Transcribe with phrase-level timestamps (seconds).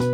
[0.00, 0.08] Nhật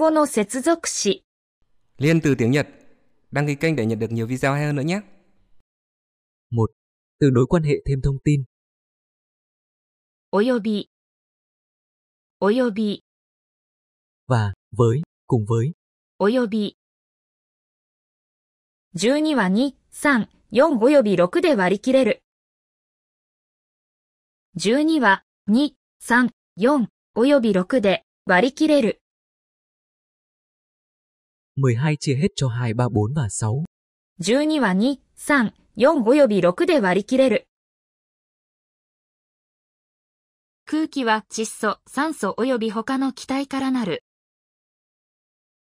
[0.00, 0.80] Bản no setsuzok.
[1.98, 2.68] Liên từ tiếng Nhật.
[3.30, 5.00] Đăng ký kênh để nhận được nhiều video hay hơn nữa nhé.
[6.50, 6.70] 1.
[7.18, 8.44] Từ đối quan hệ thêm thông tin.
[10.30, 10.84] Oyobi.
[12.38, 13.00] Oyobi.
[14.28, 15.72] Và với, cùng với.
[16.24, 16.76] および
[18.94, 22.22] 12は2、3、4および6で割り切れる。
[24.56, 25.70] 12は2、
[26.00, 26.28] 3、
[26.60, 29.02] 4および6で割り切れる。
[31.58, 33.64] 12 chia hết cho 2, 3, 4 và 6.
[34.20, 37.48] 12は2、3、4および6で割り切れる。
[40.66, 44.04] 空気は窒素、酸素および他の気体からなる。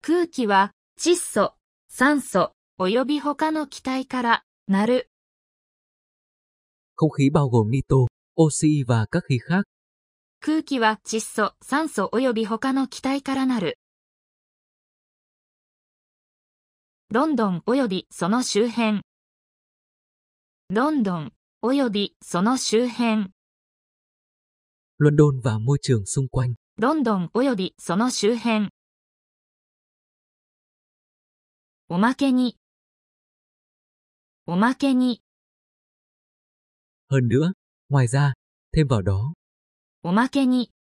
[0.04, 1.54] 空気は窒素、
[1.88, 5.08] 酸素および他の気体からなる。
[6.96, 9.62] Không khí bao gồm nitô, oxy và các khí khác.
[10.40, 13.78] 空気は窒素、酸素および他の気体からなる。
[17.12, 19.02] ロンドンおよびその周辺。
[20.70, 23.28] ロンドンおよびその周辺。
[24.98, 26.54] London và môi trường xung quanh.
[26.78, 28.70] ロンドンおよびその周辺。
[31.94, 32.56] おまけに。
[34.46, 35.20] おまけに、
[37.10, 37.52] Hơn nữa,
[37.90, 38.32] ngoài ra,
[38.72, 39.34] thêm vào đó,
[40.02, 40.72] おまけに。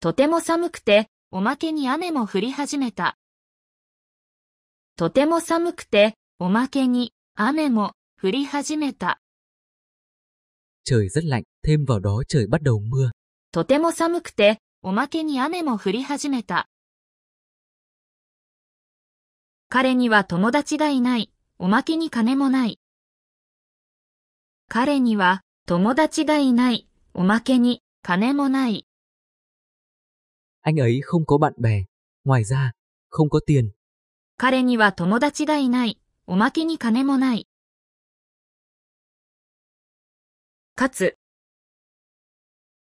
[0.00, 3.16] とても寒くて、おまけに雨も降り始めた。
[4.96, 9.20] とても寒くて、おまけに雨も降り始めた。
[10.82, 13.10] trời rất lạnh, thêm vào đó trời bắt đầu mưa.
[13.52, 16.66] とても寒くて、おまけに雨も降り始めた。
[19.70, 21.30] 彼には友達がいない。
[21.58, 22.80] おまけに金もない。
[24.66, 26.88] 彼には友達がいない。
[27.12, 28.86] おまけに金もない。
[30.62, 31.84] Anh ấy không có bạn bè.
[32.24, 32.72] Ngoài ra,
[33.10, 33.72] không có tiền.
[34.38, 36.00] 彼には友達がいない。
[36.26, 37.46] おまけに金もない。
[40.76, 41.18] かつ、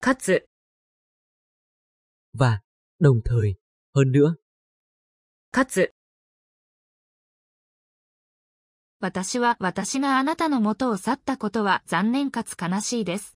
[0.00, 0.46] かつ、
[2.32, 2.60] Và,
[3.00, 3.56] đồng thời,
[3.92, 4.36] hơn nữa,
[5.52, 5.92] かつ。
[9.02, 13.34] 私は私があなたの元を去ったことは残念かつ悲しいです。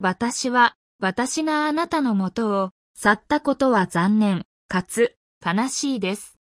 [0.00, 5.14] 私は私があなたの元を去ったことは残念かつ
[5.46, 6.36] 悲しいです。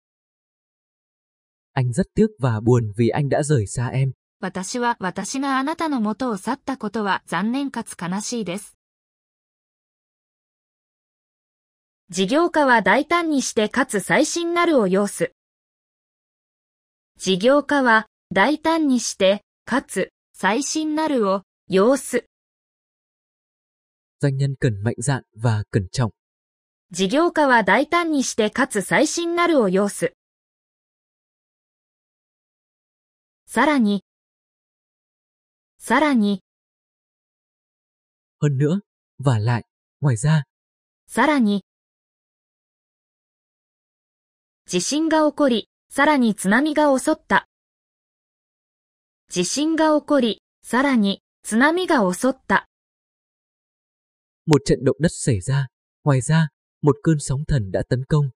[1.73, 4.13] anh rất tiếc và buồn vì anh đã rời xa em.
[4.39, 8.77] 私は私があなたの元を去ったことは残念かつ悲しいです。
[12.09, 15.34] 事業家は大胆にしてかつ最新なるを要す。
[17.17, 22.25] 事業家は大胆にしてかつ最新なるを要す。
[24.21, 26.11] Doanh nhân cần mạnh dạn và cẩn trọng.
[26.91, 30.13] 事業家は大胆にしてかつ最新なるを要す。
[33.47, 34.03] さらに、
[35.79, 36.43] さらに、
[38.41, 38.81] Hơn nữa,
[39.19, 39.63] và lại,
[40.01, 40.43] ngoài ra,
[41.07, 41.63] さらに、
[44.67, 47.47] 地震が起こり、さらに津波が襲った。
[49.29, 52.67] 地震が起こり、さらに津波が襲った。
[54.45, 55.67] một trận động đất xảy ra.
[56.03, 56.49] Ngoài ra,
[56.81, 58.31] một cơn sóng thần đã tấn công.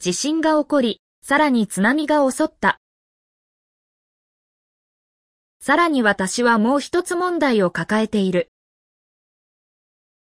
[0.00, 2.80] 地震が起こり、さらに津波が襲った。
[5.60, 8.50] さらに私はもう一つ問題を抱えている。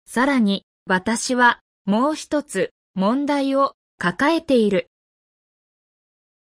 [0.05, 4.91] さらに私はもう一つ問題を抱えている。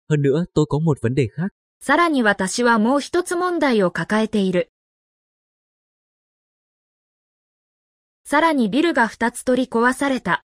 [0.10, 1.50] Hơn nữa, tôi có một vấn đề khác.
[1.80, 4.72] さらに私はもう一つ問題を抱えている。
[8.24, 10.44] さらにビルが二つ取り壊された。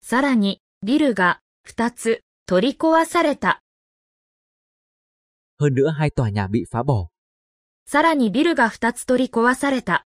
[0.00, 3.60] さらにビルが二つ取り壊された。
[5.58, 7.08] Hơn nữa hai tòa nhà bị phá bỏ.
[7.86, 10.06] さらにビルが二つ取り壊された。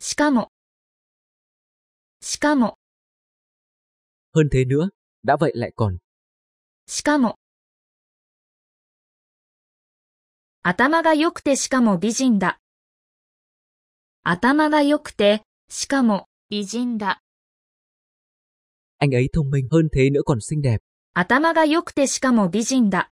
[0.00, 0.50] しかも、
[2.20, 2.78] しかも、
[4.34, 4.88] Hơn thế nữa,
[5.22, 5.98] đã vậy lại còn.
[6.86, 7.38] しかも。
[10.62, 12.58] 頭が良くてしかも美人だ。
[14.22, 17.20] 頭が良くて、しかも美人だ。
[18.98, 20.78] Anh ấy thông minh hơn thế nữa còn xinh đẹp.
[21.14, 23.10] 頭が良くてしかも美人だ。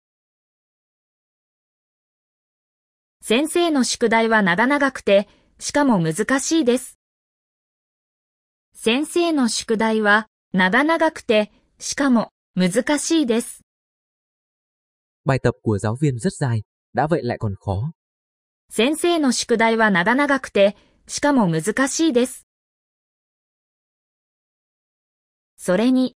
[3.21, 5.27] 先生の宿題は長々くて、
[5.59, 6.97] しかも難しいです。
[8.73, 13.63] 先生の宿題は長々くて、しかも難しいです。
[15.25, 16.61] Bài tập của giáo viên rất dài,
[16.93, 17.91] đã vậy lại còn khó.
[18.69, 20.77] 先生の宿題は長々くて、
[21.07, 22.45] しかも難しいです。
[25.57, 26.15] それに、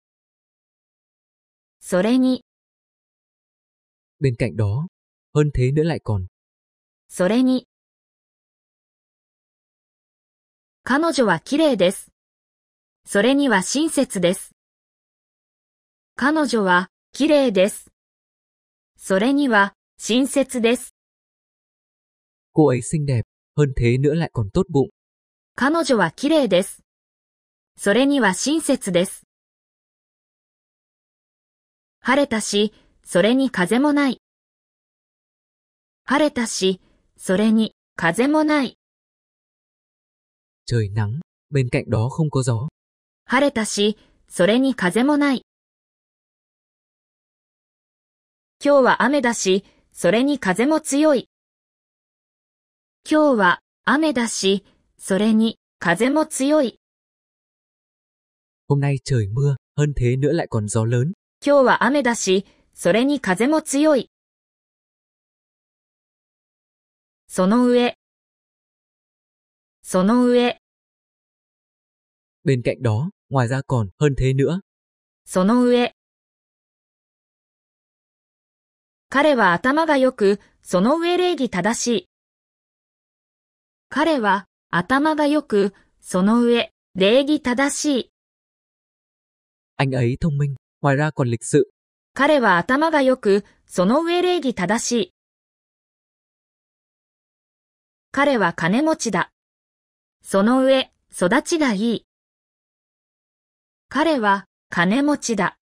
[1.79, 2.43] それに、
[4.19, 4.87] Bên cạnh đó,
[5.33, 6.27] hơn thế nữa lại còn,
[7.09, 7.65] それに。
[10.83, 12.11] 彼女は綺麗です。
[13.09, 14.51] それには親切です。
[16.17, 17.89] 彼女は綺麗です。
[18.97, 20.93] それには親切です。
[22.51, 23.21] cô ấy xinh đẹp,
[23.55, 24.89] hơn thế nữa lại còn tốt bụng.
[25.55, 26.83] 彼女は綺麗です。
[27.77, 29.23] それには親切です。
[32.01, 32.73] 晴れたし、
[33.05, 34.19] それに風もない。
[36.03, 36.81] 晴れたし、
[37.15, 38.77] それに風もない。
[40.65, 42.67] Trời nắng, bên cạnh đó không có gió.
[43.29, 43.97] 晴れたし、
[44.29, 45.45] それに風もない。
[48.63, 51.27] 今日は雨だし、それに風も強い。
[53.09, 54.63] 今日は雨だし、
[54.97, 56.79] それに風も強い。
[58.69, 61.11] Hôm nay trời mưa, hơn thế nữa lại còn gió lớn.
[61.45, 64.09] 今日は雨だし、それに風も強い。
[67.27, 67.97] その上、
[69.81, 70.61] その上、
[72.45, 74.61] Bên cạnh đó, ngoài ra còn, hơn thế nữa.
[75.25, 75.93] その上。
[79.09, 82.09] 彼は頭が良く、その上礼儀正しい。
[83.89, 88.11] 彼は頭が良く、その上礼儀正しい。
[89.77, 91.69] Anh ấy thông minh, ngoài ra còn lịch sự.
[92.13, 95.13] 彼は頭が良く、その上礼儀正しい。
[98.11, 99.31] 彼は金持ちだ。
[100.23, 102.06] その上、育ちがいい。
[103.89, 105.57] 彼は金持ちだ。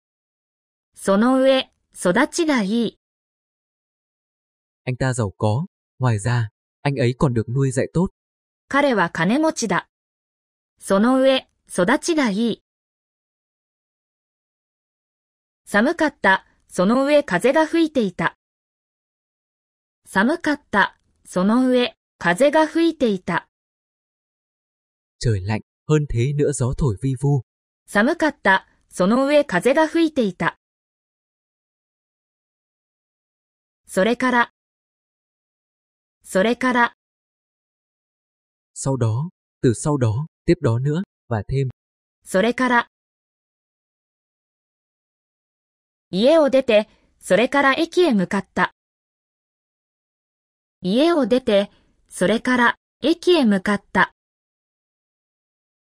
[0.94, 2.98] その上、育ちがいい。
[4.84, 5.66] Anh ta giàu có.
[5.98, 6.48] Ngoài ra,
[6.82, 8.10] anh ấy còn được nuôi dạy tốt.
[8.68, 9.88] 彼は金持ちだ。
[10.78, 12.62] その上、育ちがいい。
[15.66, 18.36] 寒かった、その上風が吹いていた。
[20.06, 23.48] 寒かった、その上風が吹いていた。
[25.18, 27.42] Trời lạnh, hơn thế nữa gió thổi vi vu.
[27.86, 30.56] 寒かった、その上風が吹いていた。
[33.86, 34.52] それから、
[36.22, 36.94] それから、
[38.74, 39.28] Sau đó,
[39.62, 41.68] từ sau đó, tiếp đó nữa, và thêm.
[42.24, 42.88] それから。
[46.10, 46.88] 家を出て、
[47.18, 48.72] それから駅へ向かった。
[50.80, 51.70] 家を出て、
[52.08, 54.12] それから駅へ向かった。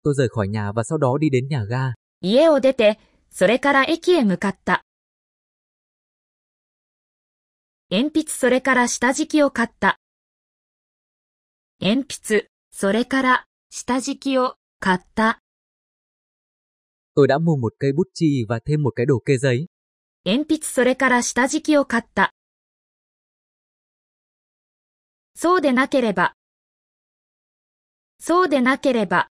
[0.02, 1.92] Tôi rời khỏi nhà và sau đó đi đến nhà ga.
[2.20, 2.98] 家を出て、
[3.30, 4.84] それから駅へ向かった。
[7.90, 9.98] 鉛筆それから下敷きを買った。
[11.80, 15.40] 鉛筆、それから下敷きを買った。
[17.14, 19.66] Tôi đã mua một cây bút chì và thêm một cái đồ kê giấy.
[20.24, 22.32] 鉛筆それから下敷きを買った。
[25.34, 26.34] そうでなければ。
[28.20, 29.30] そうでなければ。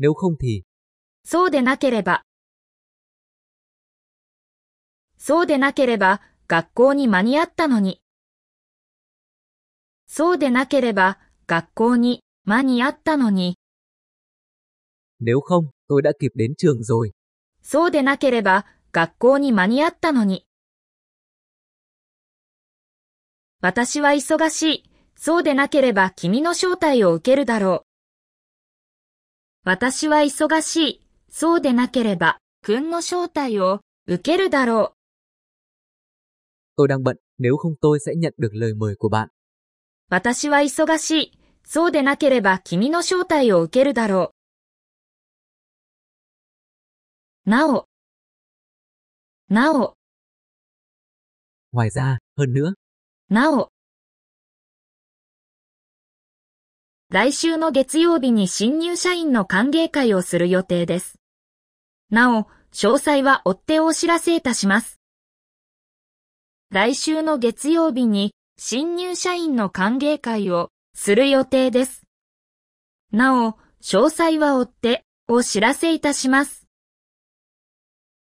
[0.00, 0.62] Nếu không thì,
[1.24, 2.24] そうでなければ。
[5.18, 8.00] そうでなければ、学校に間に合ったのに。
[10.06, 13.58] そうでなければ、学校に間に合ったのに。
[15.20, 17.10] nếu không, tôi đã kịp đến trường rồi.
[17.60, 20.46] そうでなければ、学校に間に合ったのに。
[23.60, 24.90] 私は忙しい。
[25.14, 27.89] そうでなければ君の招待を受けるだろう。
[29.62, 31.00] 私は忙しい。
[31.28, 35.00] そうでなければ、君の招待を受けるだろう。
[36.76, 39.28] Tôi đang bận, nếu không tôi sẽ nhận được lời mời của bạn.
[40.08, 41.38] 私は忙しい。
[41.64, 44.32] そうでなければ君の招待を受けるだろ
[47.46, 47.50] う。
[47.50, 47.86] なお。
[49.48, 49.94] なお、
[51.72, 52.74] Ngoài ra, hơn nữa,
[53.28, 53.70] なお。
[57.12, 61.18] 来週の月曜日に新入社員の歓迎会をする予定です。
[62.08, 65.00] なお、詳細は追ってお知らせいたします。
[66.70, 72.04] 来週の月曜日に新入社員の歓迎会をする予定です。
[73.10, 76.64] なお、詳細は追ってお知らせいたします。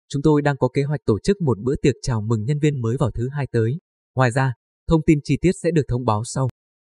[0.09, 2.81] chúng tôi đang có kế hoạch tổ chức một bữa tiệc chào mừng nhân viên
[2.81, 3.79] mới vào thứ hai tới.
[4.15, 4.53] Ngoài ra,
[4.89, 6.49] thông tin chi tiết sẽ được thông báo sau.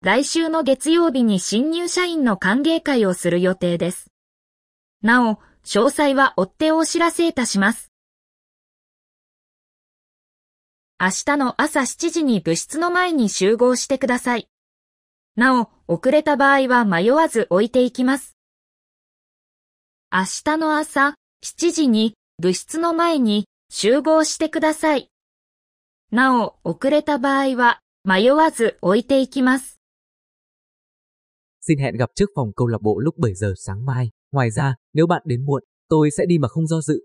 [0.01, 4.09] 来週の月曜日に新入社員の歓迎会をする予定です。
[5.01, 7.91] なお、詳細は追ってお知らせいたします。
[11.01, 14.47] 明日の朝7時に部室の前に集合してください。
[15.35, 18.37] なお、遅れた場合は迷わず置いていきます。
[20.13, 25.09] 明日の朝7時に部室の前に集合してください。
[26.09, 29.78] なお、遅れた場合は迷わず置いていきます。
[31.68, 34.10] Xin hẹn gặp trước phòng câu lạc bộ lúc 7 giờ sáng mai.
[34.32, 37.00] Ngoài ra, nếu bạn đến muộn, tôi sẽ đi mà không do dự.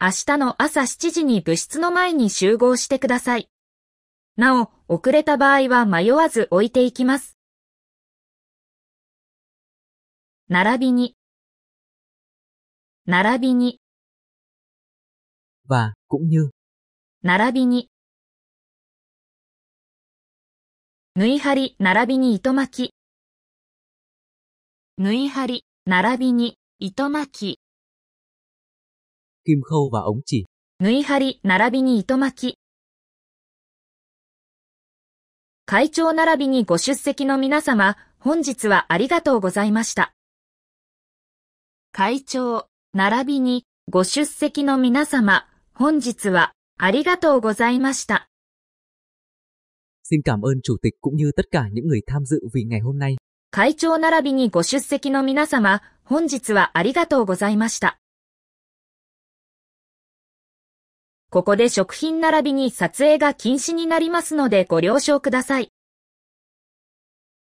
[0.00, 3.48] 明日の朝7時に部室の前に集合してください。
[4.36, 7.36] なお、遅れた場合は迷わず置いていきます。
[10.48, 11.14] 並びに、
[13.06, 13.78] 並びに、
[15.68, 16.50] và cũng như
[17.22, 17.88] 並びに、
[21.14, 22.94] 縫い張り、並びに糸巻き、
[24.99, 27.59] 縫い張り、並びに、糸巻き、
[29.45, 30.45] kim khâu và ống chỉ。
[30.79, 32.57] 縫い張り、並びに糸巻き。
[35.67, 40.15] 会長並びにご出席の皆様、本日はありがとうございました。
[41.91, 48.27] 会長、並びにご出席の皆様、本日はありがとうございました。
[50.09, 52.97] Xin cảm ơn chủ tịch cũng như tất cả những người tham dự vì ngày hôm
[52.97, 53.15] nay.
[53.57, 57.97] 会長並びにご出席の皆様、本日はありがとうございました。
[61.31, 65.71] ここで食品並びに撮影が禁止になりますのでご了承ください。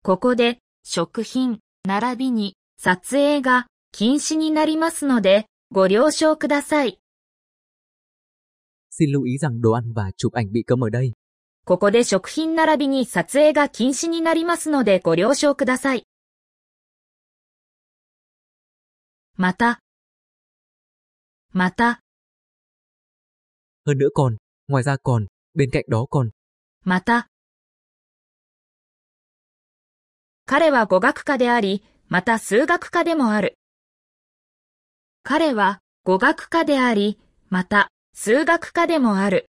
[0.03, 6.99] ここで食品並びに撮影が禁止になりますのでご了承ください。
[8.89, 11.13] Xin lưu ý rằng đồ ăn và chụp ảnh bị cấm ở đây.
[11.65, 16.07] ここで食品並びに撮影が禁止になりますのでご了承ください。
[19.37, 19.81] また、
[21.53, 22.01] また、
[23.87, 24.37] Hơn nữa còn,
[24.69, 26.31] ngoài ra còn, bên cạnh đó còn.
[26.85, 27.27] また。
[30.47, 33.57] 彼は語学科であり、また数学科でもある。
[35.23, 39.50] 彼は語学科であり、また数学科でもある。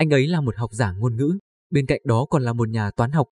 [0.00, 1.38] Anh ấy là một học giả ngôn ngữ,
[1.70, 3.28] bên cạnh đó còn là một nhà toán học.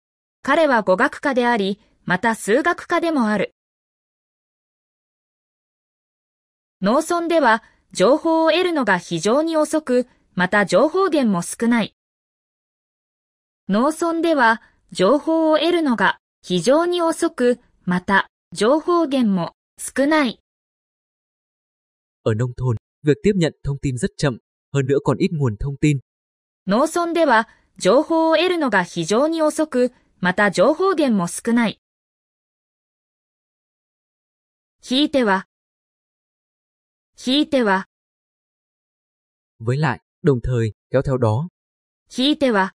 [22.22, 24.38] Ở nông thôn, việc tiếp nhận thông tin rất chậm,
[24.74, 26.00] hơn nữa còn ít nguồn thông tin,
[26.68, 31.80] 農村では情報を得るのが非常に遅く、また情報源も少ない。
[34.82, 35.46] ひいては、
[37.16, 37.88] ひいては。
[39.60, 41.50] Với lại, đồng thời, kéo theo đó.
[42.10, 42.74] ひいては。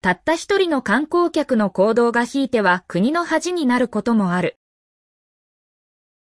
[0.00, 4.58] たった一人の観光客の行動がひいては国の恥になることもある。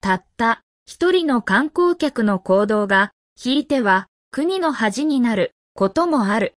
[0.01, 6.55] たった一人の観光客の行動がひいては国の恥になることもある。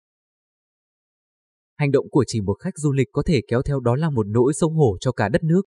[1.75, 4.27] Hành động của chỉ một khách du lịch có thể kéo theo đó là một
[4.27, 5.61] nỗi xấu hổ cho cả đất nước.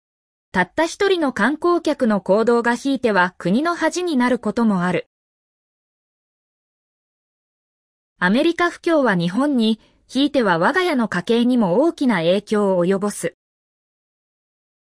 [0.52, 5.08] たった一人の観光客の行動がひいては国の恥になることもある。
[8.20, 13.34] アメリカ不況は日本に、ひいては我が家の家計にも大きな影響を及ぼす。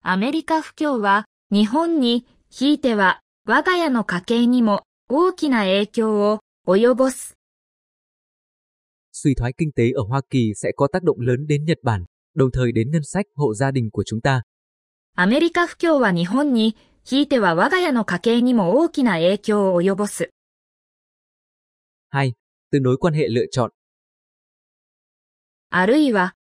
[0.04, 7.35] アメリカ不況は日本に、ひいては我が家の家計にも大きな影響を及ぼす。
[9.13, 12.51] Suy thoái kinh tế ở Hoa Kỳ sẽ có tác động lớn đến Nhật Bản, đồng
[12.53, 14.43] thời đến ngân sách hộ gia đình của chúng ta.
[15.15, 20.31] アメリカ不況は日本に、ひいては我が家の家計にも大きな影響を及ぼす。
[22.13, 22.33] 2.
[22.71, 23.71] Từ nối quan hệ lựa chọn
[25.71, 26.35] あるいは、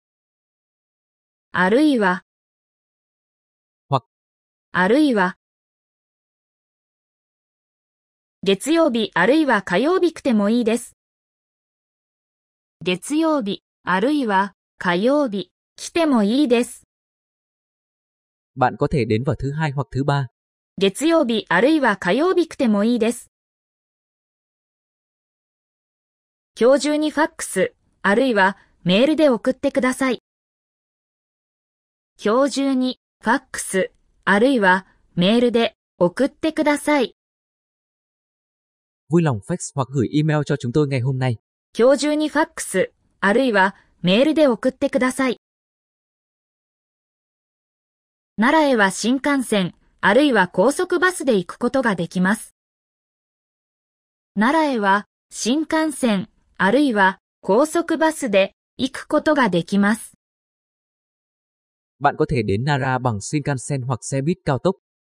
[1.52, 2.24] あるいは、
[3.88, 4.04] hoặc
[4.72, 5.36] あるいは、
[8.47, 10.95] 月曜日あるいは火曜日くてもいいです。
[12.79, 16.83] 月曜日あるいは火曜日来てもいいです。
[18.55, 20.27] Bạn có thể đến vào thứ hai hoặc thứ ba.
[20.77, 23.31] 月曜日あるいは火曜日くてもいいです。
[26.61, 27.73] 今日中にファックス、
[28.03, 30.19] あるいはメールで送ってください。
[32.23, 33.89] 今日中にファックス、
[34.23, 34.85] あるいは
[35.15, 37.15] メールで送ってください。
[41.77, 45.37] 今日中にファックス、あるいはメールで送ってください。
[48.35, 52.55] 奈良へは新幹線、あるいは高速バスで行くことができます。
[54.35, 60.13] 奈良へは新幹線、あるいは高速バスで行くことができます。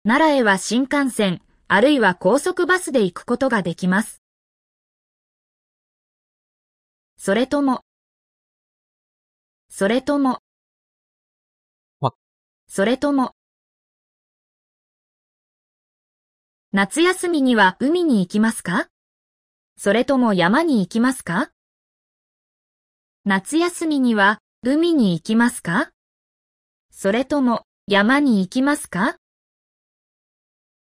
[0.05, 4.21] 奈良へは新幹線、あるいは高速バスで行くことができます。
[7.17, 7.83] それとも、
[9.67, 10.39] それとも、
[11.99, 12.13] わ
[12.67, 13.35] それとも、
[16.71, 18.87] 夏休みには海に行きますか？
[19.77, 21.51] それとも山に行きますか？
[23.25, 25.91] 夏休みには海に行きますか？
[26.91, 29.17] それとも山に行きますか？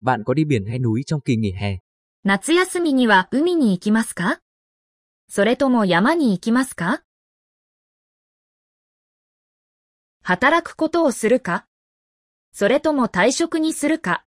[0.02, 1.78] Bạn có đi biển hay núi trong kỳ nghỉ hè?
[2.24, 4.40] 夏休みには海に行きますか
[5.30, 7.04] それとも山に行きますか
[10.24, 11.68] 働くことをするか
[12.52, 14.26] それとも退職にするか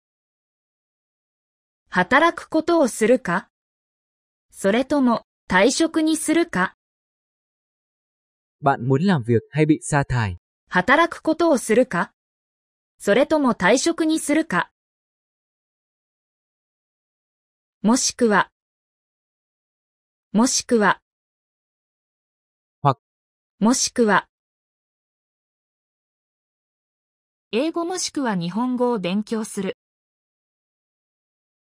[1.89, 3.49] 働くことをするか
[4.51, 6.75] それとも退職にするか
[8.61, 10.37] Bạn muốn làm việc hay bị sa thải?
[10.69, 12.11] 働くことをするか
[12.97, 14.71] それとも退職にするか
[17.85, 18.49] もしくは、
[20.33, 21.01] もしくは、
[22.81, 22.97] わ
[23.59, 24.25] もしくは、
[27.51, 29.77] 英語もしくは日本語を勉強する。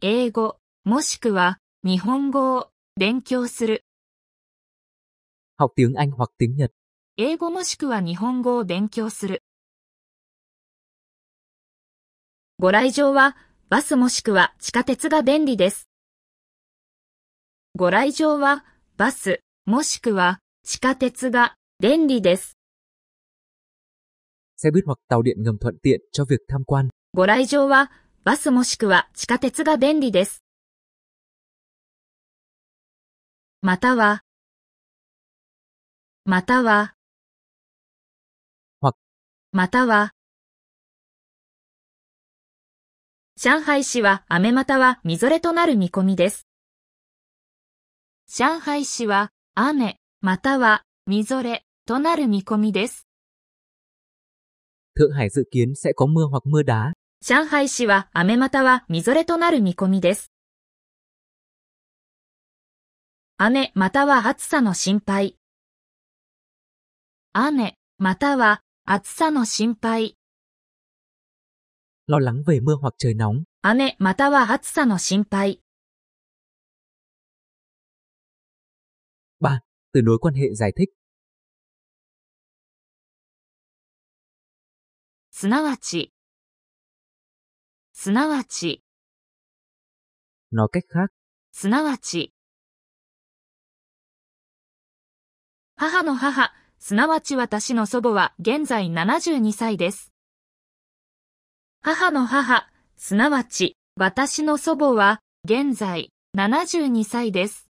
[0.01, 3.85] 英語、もしくは日本語を勉強する。
[5.59, 6.73] Học tiếng Anh hoặc tiếng Nhật.
[7.19, 9.43] 英語もしくは日本語を勉強する。
[12.59, 13.37] ご来場は
[13.69, 15.91] バスもしくは地下鉄が便利です。
[17.79, 18.65] ご来場は
[18.97, 22.57] バスもしくは地下鉄が便利です。
[24.57, 26.89] Xe buýt hoặc tàu điện ngầm thuận tiện cho việc tham quan.
[27.13, 27.93] ご来場は
[28.25, 30.43] バスもしくは地下鉄が便利です。
[33.61, 34.23] または、
[36.25, 36.95] または、
[38.81, 38.95] わ
[39.53, 40.13] または、
[43.37, 46.47] 上海市は雨またはみぞれとなる見込みです。
[48.29, 53.07] 上海市は雨またはみぞれとなる見込みです。
[54.99, 56.93] Thượng Hải dự kiến sẽ có mưa hoặc mưa đá.
[57.21, 60.33] 上海市は雨またはみぞれとなる見込みです。
[63.39, 65.37] 雨または暑さの心配。
[67.33, 70.17] 雨または暑さの心配。
[72.09, 73.45] Lo lắng về mưa hoặc trời nóng.
[73.63, 75.61] 雨または暑さの心配。
[79.41, 79.61] 3.
[79.93, 80.91] Từ nối quan hệ giải thích.
[85.31, 86.13] すなわち。
[87.93, 88.83] すなわち。
[90.51, 91.09] Nói cách khác,
[91.53, 92.33] すなわち。
[95.77, 100.13] 母の母、すなわち私の祖母は現在72歳です。
[101.83, 107.66] 母の母、すなわち私の祖母は現在72歳です。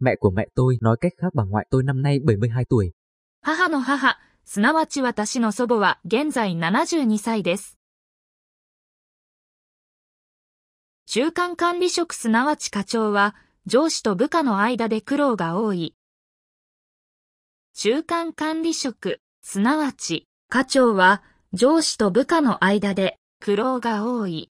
[0.00, 2.92] Mẹ của mẹ tôi nói cách khác bà ngoại tôi năm nay 72 tuổi.
[3.42, 7.78] 母の母、すなわち私の祖母は現在72歳です。
[11.06, 13.34] 中間管理職すなわち課長は
[13.66, 15.94] 上司と部下の間で苦労が多い。
[17.74, 24.50] 中間管理職すなわち課長は上司と部下の間で苦労が多い。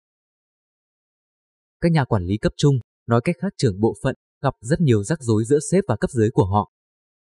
[1.81, 5.03] Các nhà quản lý cấp trung, nói cách khác trưởng bộ phận, gặp rất nhiều
[5.03, 6.69] rắc rối giữa sếp và cấp dưới của họ.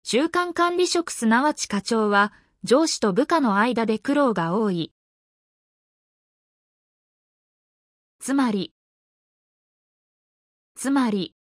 [0.04, 2.32] 中間管理職すなわち課長は
[2.64, 4.92] 上司と部下の間で苦労が多い。
[8.18, 8.72] つまり、
[10.74, 11.34] つまり、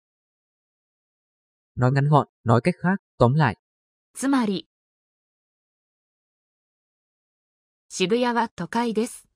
[1.77, 3.55] Nói ngắn gọn, nói cách khác, tóm lại,
[4.13, 4.67] つまり。
[7.89, 9.27] 渋谷は都会です。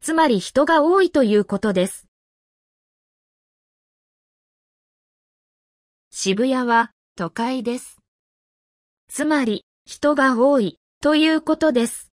[0.00, 2.06] つまり人が多いということです。
[6.16, 7.98] 渋谷は都会です。
[9.08, 12.12] つまり人が多いということです。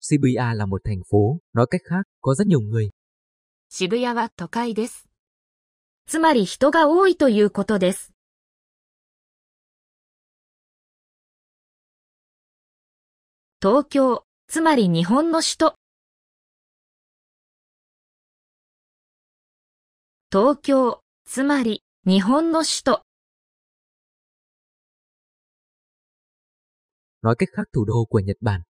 [0.00, 2.90] Shibuya là một thành phố, nói cách khác, có rất nhiều người.
[3.70, 5.08] 渋谷は都会です。
[6.06, 8.12] つまり人が多いということです。
[13.60, 15.83] 東京、つまり日本の首都。
[20.34, 23.02] 東京、つまり日本の首都。
[27.22, 28.62] nói cách khác thủ đô của Nhật Bản.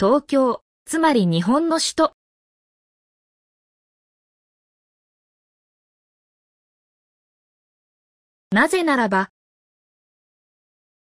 [0.00, 2.12] 東京、つまり日本の首都。
[8.50, 9.30] なぜならば、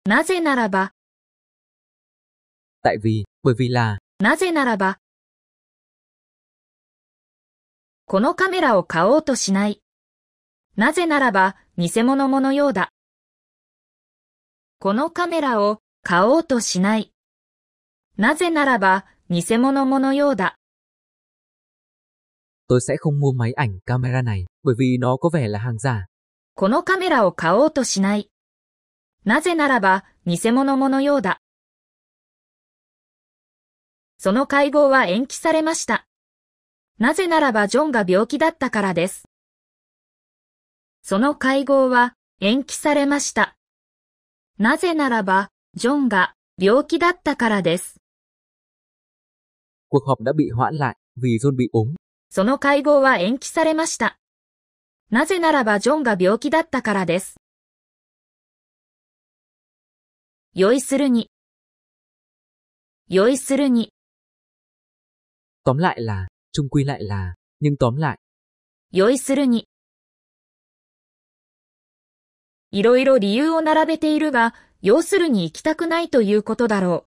[0.03, 0.91] なぜならば、
[2.83, 4.97] Tại vì, bởi vì là, なぜならば、
[8.11, 9.81] このカメラを買おうとしない。
[10.75, 12.91] なぜならば、偽物ものようだ。
[14.79, 17.13] このカメラを買おうとしない。
[18.17, 20.57] なぜならば、偽物ものようだ。
[22.67, 26.07] tôi sẽ không mua máy ảnh camera này, bởi vì nó có vẻ là hàng giả.
[26.55, 28.29] このカメラを買おうとしない。
[29.23, 31.39] なぜならば、偽物ものようだ。
[34.17, 36.05] その会合は延期されました。
[37.01, 39.27] なぜならばジョンが病気だったからです。
[41.01, 43.57] その会合は延期されました。
[44.59, 47.99] なぜならば、ジョンが病気だったからです。
[49.89, 51.95] Cuộc họp đã bị hoãn lại, vì John bị ốm.
[52.29, 54.19] その会合は延期されました。
[55.09, 57.41] なぜならばジョンが病気だったからです。
[60.53, 61.31] 酔いするに。
[63.09, 63.91] 酔いするに。
[65.65, 68.17] Tóm lại là, chung quy lại là, nhưng tóm lại,
[68.91, 69.67] 酔いするに。
[72.71, 77.05] いろいろ理由を並べているが、要するに行きたくないということだろ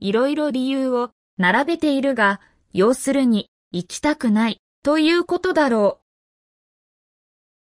[0.00, 0.06] う。
[0.06, 2.40] いろいろ理由を並べているが、
[2.72, 6.00] 要するに行きたくないということだろう。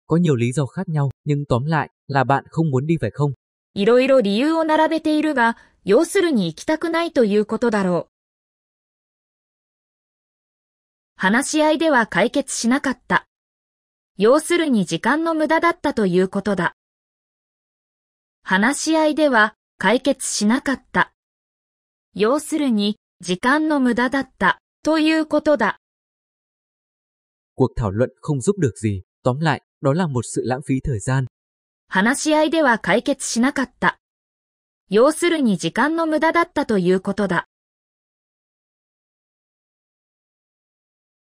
[0.07, 3.11] có nhiều lý do khác nhau, nhưng tóm lại, là bạn không muốn đi phải
[3.11, 3.33] không?
[3.75, 8.12] いろいろ理由を並べているが、要するに行きたくないということだろう。
[11.23, 13.29] 話し合いでは解決しなかった。
[14.19, 16.75] 要するに時間の無駄だったということだ。
[18.43, 21.13] 話し合いでは解決しなかった。
[22.17, 25.79] 要するに時間の無駄だったということだ。
[27.55, 30.99] Cuộc thảo luận không giúp được gì, tóm lại, đó là một sự lãng phí thời
[30.99, 31.27] gian.
[31.87, 34.01] 話し合いでは解決しなかった。
[34.91, 37.47] 要するに時間の無駄だったということだ。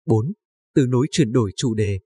[0.10, 0.34] 4.
[0.74, 2.00] Từ nối chuyển đổi chủ đề.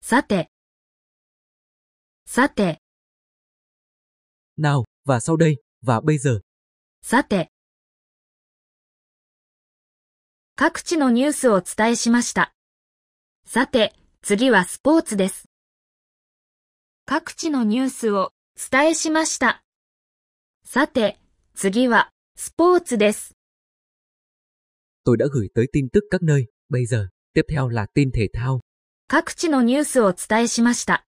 [0.00, 0.50] さて。
[2.26, 2.80] さて、
[4.56, 6.40] Nào, và sau đây, và bây giờ,
[7.02, 7.50] さて。
[10.54, 12.54] 各地のニュースをお伝えしました。
[13.44, 15.48] さて、次はスポーツです。
[17.06, 18.32] 各地のニュースを
[18.70, 19.64] 伝えしました。
[20.64, 21.18] さて、
[21.56, 23.33] 次はスポーツです。
[25.04, 28.60] Tôi đã gửi tới tin tức các nơi, bây giờ, tiếp theo là tin thể thao.
[29.08, 31.04] 各地のニュースをお伝えしました。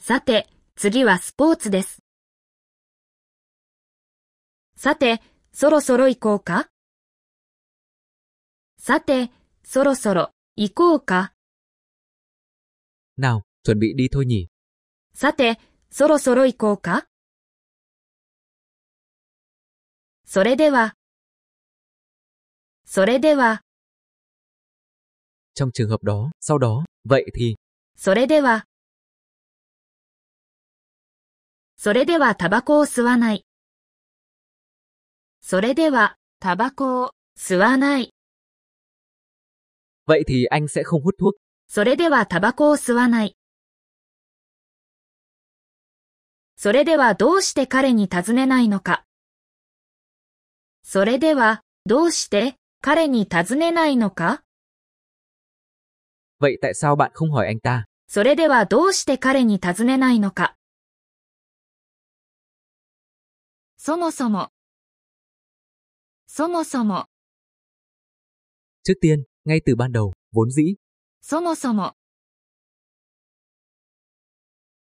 [0.00, 2.02] さて、次はスポーツです。
[4.76, 6.68] さて、そろそろ行こうか
[8.78, 9.30] さて、
[9.64, 11.32] そろそろ行こうか
[13.18, 14.48] Nào, chuẩn bị đi thôi nhỉ.
[15.14, 15.58] さて、
[15.90, 17.06] そろそろ行こうか
[20.26, 20.94] それでは、
[22.88, 23.62] それでは、
[25.54, 27.56] Trong trường hợp đó, sau đó, vậy thì,
[27.96, 28.64] それでは、
[31.76, 33.44] それではタバコを吸わない。
[35.40, 38.12] それでは、タバコを吸わない。
[40.06, 41.34] vậy thì anh sẽ không hút thuốc.
[41.68, 43.36] それではタバコを吸わない。
[46.56, 49.04] それではどうして彼に尋ねないのか。
[50.84, 52.56] それではどうして？
[52.80, 54.42] 彼に尋ねないのか
[56.40, 57.84] ？Vậy tại sao bạn không hỏi anh ta?
[58.08, 60.56] それではどうして彼に尋ねないのか？
[63.76, 64.50] そもそも。
[66.26, 67.06] そもそも。
[68.84, 70.76] Trước tiên, ngay từ ban đầu, vốn dĩ,
[71.22, 71.94] そもそも。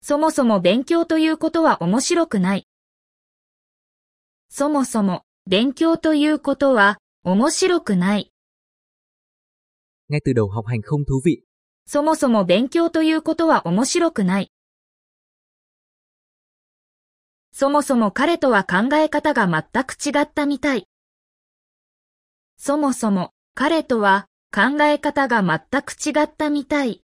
[0.00, 2.66] そもそも勉強ということは面白くない。
[4.48, 8.32] そもそも勉強ということは面白くない。
[10.10, 11.44] ngay từ đầu học hành không thú vị,
[11.86, 14.50] そもそも勉強ということは面白くない。
[17.52, 20.88] そもそも彼とは考え方が全く違ったみたい。
[22.56, 27.04] そもそも彼とは考え方が全く違ったみたい。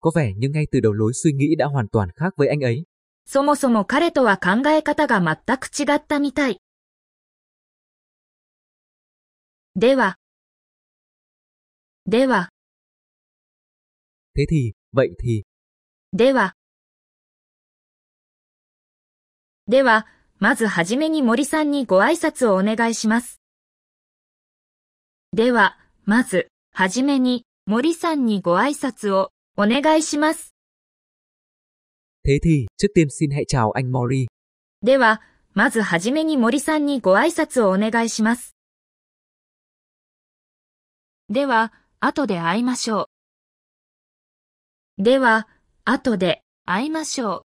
[0.00, 2.60] có vẻ như ngay từ đầu lối suy nghĩ đã hoàn toàn khác với anh
[2.64, 2.84] ấy.
[3.26, 6.58] そもそも彼とは考え方が全く違ったみたい。
[9.76, 10.14] では、
[12.06, 12.50] では、
[14.36, 15.42] Thế thì, vậy thì,
[16.12, 16.54] では、
[19.66, 20.06] では、
[20.38, 23.40] まずはじめに森さんにご挨拶をお願いします。
[25.32, 30.54] では、まず、はじめに森さんにご挨拶をお願いします。
[32.24, 34.26] Thế thì, trước tiên xin hãy chào anh Mori.
[34.82, 35.20] では、
[35.52, 38.53] まずはじめに森さんにご挨拶をお願いします。
[41.30, 43.08] では、後で会いましょ
[44.98, 45.02] う。
[45.02, 45.48] では、
[45.86, 47.46] 後で会いましょ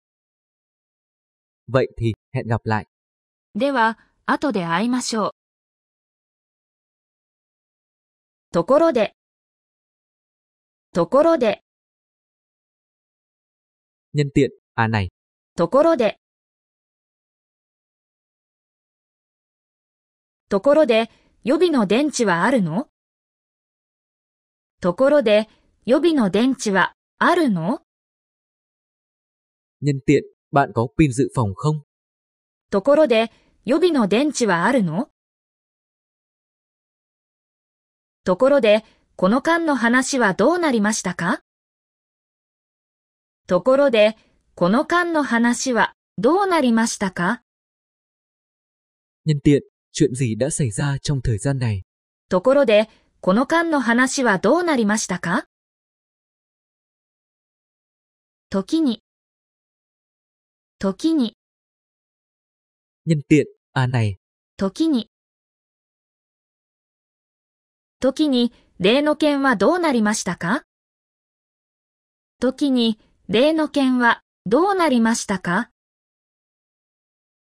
[1.68, 2.85] Vậy thì, hẹn gặp lại.
[3.54, 3.58] う。
[3.58, 5.30] では、後で会いましょう。
[8.52, 9.14] ところで、
[10.92, 11.62] ところで、
[14.14, 15.08] Nhân tiện, à này,
[15.56, 16.18] ところで。
[20.50, 21.11] ところで、
[21.44, 22.91] 予備の電池はあるの？
[24.83, 25.49] ところで、
[25.87, 27.83] 予備の電池はあるの
[29.81, 31.83] nhân tiện, bạn có pin dự phòng không?
[32.71, 33.31] ところで、
[33.64, 35.09] 予備の電池はあるの
[38.25, 41.42] ところで、この間の話はどうなりましたか
[43.47, 44.16] ところで、
[44.57, 47.42] この間の話はどうなりましたか
[49.27, 51.83] Nhân tiện, chuyện gì đã xảy ra trong thời gian này?
[52.29, 52.88] ところで、
[53.24, 55.44] この間の話はどうなりましたか？
[58.50, 59.00] 時に、
[60.80, 61.37] 時に、
[63.06, 63.44] Nhân tiện,
[63.76, 64.16] à này,
[64.56, 65.08] 時に。
[68.00, 70.64] 時に、例の件はどうなりましたか？
[72.40, 75.70] 時に、例の件はどうなりましたか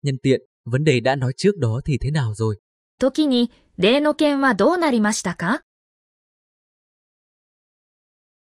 [0.02, 2.56] ？nhân tiện, vấn đề đã nói trước đó thì thế nào rồi?
[2.98, 5.65] 時に、例の件はどうなりましたか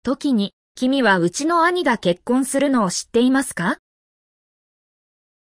[0.08, 3.76] 時に、君はうちの兄が結婚するのを知っていますか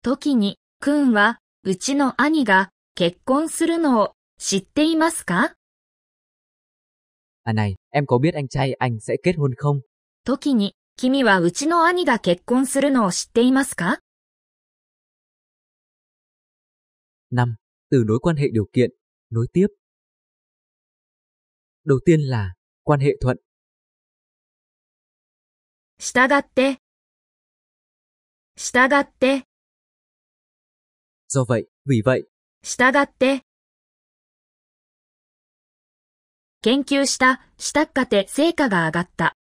[0.04, 5.54] 時に、くんは、うちの兄が結婚するのを知っていますか
[7.46, 9.80] À này, em có biết anh trai anh sẽ kết hôn không?
[10.26, 14.00] 時に、君はうちの兄が結婚するのを知っていますか
[17.32, 17.56] 5.
[17.90, 18.90] Từ nối quan hệ điều kiện,
[19.30, 19.68] nối tiếp.
[21.86, 22.52] Đầu tiên là,
[22.84, 23.38] quan hệ thuận,
[26.04, 26.80] 従って、
[28.58, 29.44] 従って、
[31.32, 32.24] do vậy, vì vậy,
[32.64, 33.44] 従って。
[36.64, 39.36] 研究した、したっかて成果が上がった。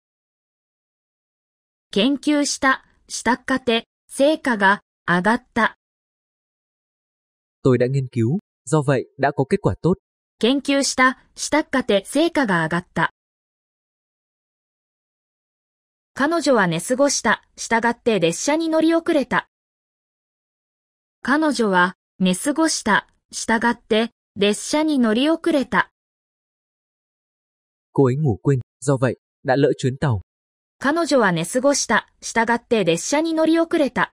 [1.91, 5.78] 研究した、したっかて成果が上がった。
[7.63, 10.00] tôi đã nghiên cứu, do vậy đã có kết quả tốt.
[10.39, 13.13] 研究した、したっかて成果が上がった。
[16.19, 19.47] 彼女は寝過ごした、従って列車に乗り遅れた。
[21.21, 25.91] 彼女は寝過ごした、従って列車に乗り遅れた。
[27.93, 30.21] Cô ấy ngủ quên, do vậy, đã lỡ chuyến tàu.
[30.80, 34.12] 彼女は寝過ごした、従って列車に乗り遅れた。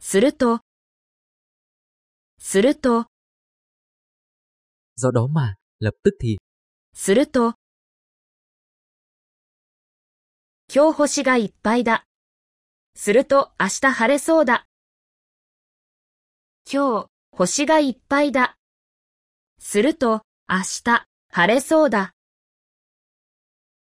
[0.00, 0.60] すると、
[2.38, 3.04] すると、
[4.98, 6.38] Do đó mà, lập tức thì,
[6.94, 7.56] すると、
[10.74, 12.06] 今日星がいっぱいだ。
[12.96, 14.64] すると明日晴れそうだ。
[16.64, 18.56] 今日星がいっぱいだ。
[19.58, 22.14] すると明日晴れそうだ。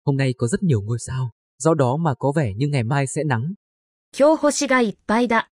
[0.03, 3.07] hôm nay có rất nhiều ngôi sao, do đó mà có vẻ như ngày mai
[3.07, 3.55] sẽ nắng.
[4.11, 5.47] 今日星がいっぱいだ。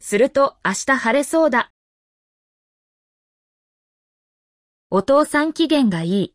[0.00, 1.72] すると明日晴れそうだ。
[4.90, 6.34] お父さん機嫌がいい。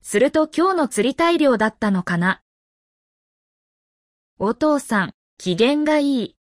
[0.00, 2.42] すると今日の釣り大量だったのかな。
[4.38, 6.36] お父さん、機嫌がいい。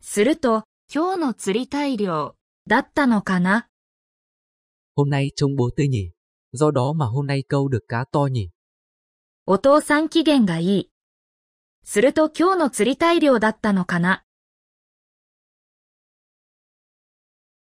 [0.00, 2.34] すると今日の釣り大量
[2.66, 3.68] だったのかな
[4.96, 6.12] ？Hôm nay trông bố tươi nhỉ,
[6.54, 8.48] do đó mà hôm nay câu được cá to nhỉ?
[9.44, 10.90] お父さん機嫌がいい。
[11.84, 14.24] すると今日の釣り大量だったのかな？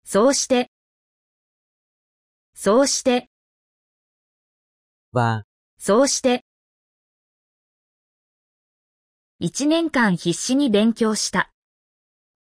[0.03, 0.69] そうして、
[2.53, 3.31] そうして、
[5.11, 5.45] và
[5.79, 6.45] そうして。
[9.39, 11.52] 一年間必死に勉強した。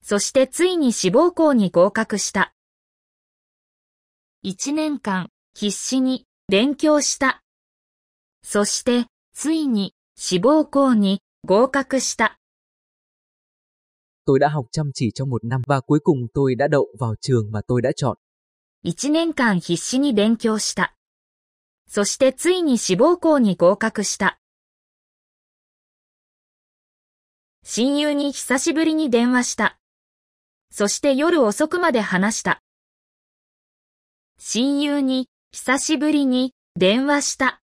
[0.04, 2.54] そしてついに志望校に合格した。
[4.44, 7.42] 一年間必死に勉強した。
[8.44, 12.38] そしてついに志望校に合格した。
[14.26, 17.52] tôi đã học chăm chỉ trong một năm và cuối cùng tôi đã đậu vào trường
[17.52, 18.18] mà tôi đã chọn.
[18.84, 20.96] 一年間必死に勉強した。
[21.88, 24.43] そしてついに志望校に合格した。
[27.66, 29.78] 親友に久しぶりに電話した。
[30.70, 32.62] そして夜遅くまで話した。
[34.38, 37.62] 親友に久しぶりに電話した。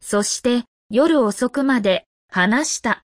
[0.00, 3.02] そして夜遅くまで話した。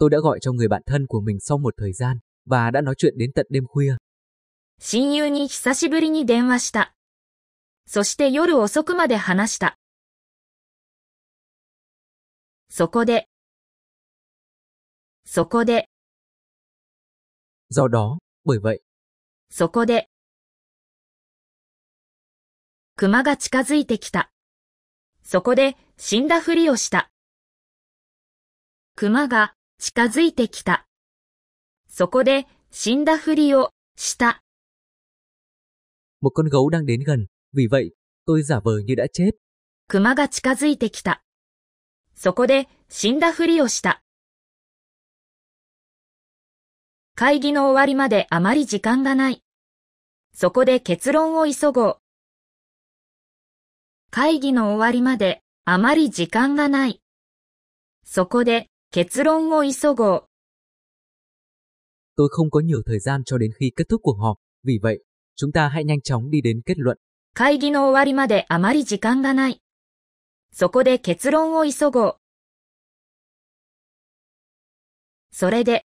[0.00, 2.80] Tôi đã gọi cho người bạn thân của mình sau một thời gian và đã
[2.80, 3.96] nói chuyện đến tận đêm khuya.
[4.80, 6.94] 親友に久しぶりに電話した。
[7.86, 9.76] そして夜遅くまで話した。
[12.70, 13.29] そこで、
[15.32, 15.88] そこで、
[17.70, 18.80] Do đó, bởi vậy,
[19.48, 20.08] そこで、
[22.96, 24.32] 熊が近づいてきた。
[25.22, 27.12] そこで死んだふりをした。
[28.96, 30.88] 熊が近づいてきた。
[31.86, 34.42] そこで死んだふりをした。
[36.20, 37.92] một con gấu đang đến gần, vì vậy,
[38.26, 39.30] tôi giả vờ như đã chết.
[39.86, 41.22] 熊が近づいてきた。
[42.16, 44.02] そこで死んだふりをした。
[47.22, 49.42] 会議の終わりまであまり時間がない。
[50.32, 51.96] そこで結論を急ごう。
[54.10, 57.02] 会議の終わりまであまり時間がない。
[58.04, 60.24] そこで結論を急ごう。
[62.16, 65.04] Tôi không có nhiều thời gian cho đến khi kết thúc cuộc họp, vì vậy,
[65.36, 66.96] chúng ta hãy nhanh chóng đi đến kết luận.
[67.34, 69.60] 会議の終わりまであまり時間がない。
[70.52, 72.16] そこで結論を急ごう。
[75.32, 75.84] それで、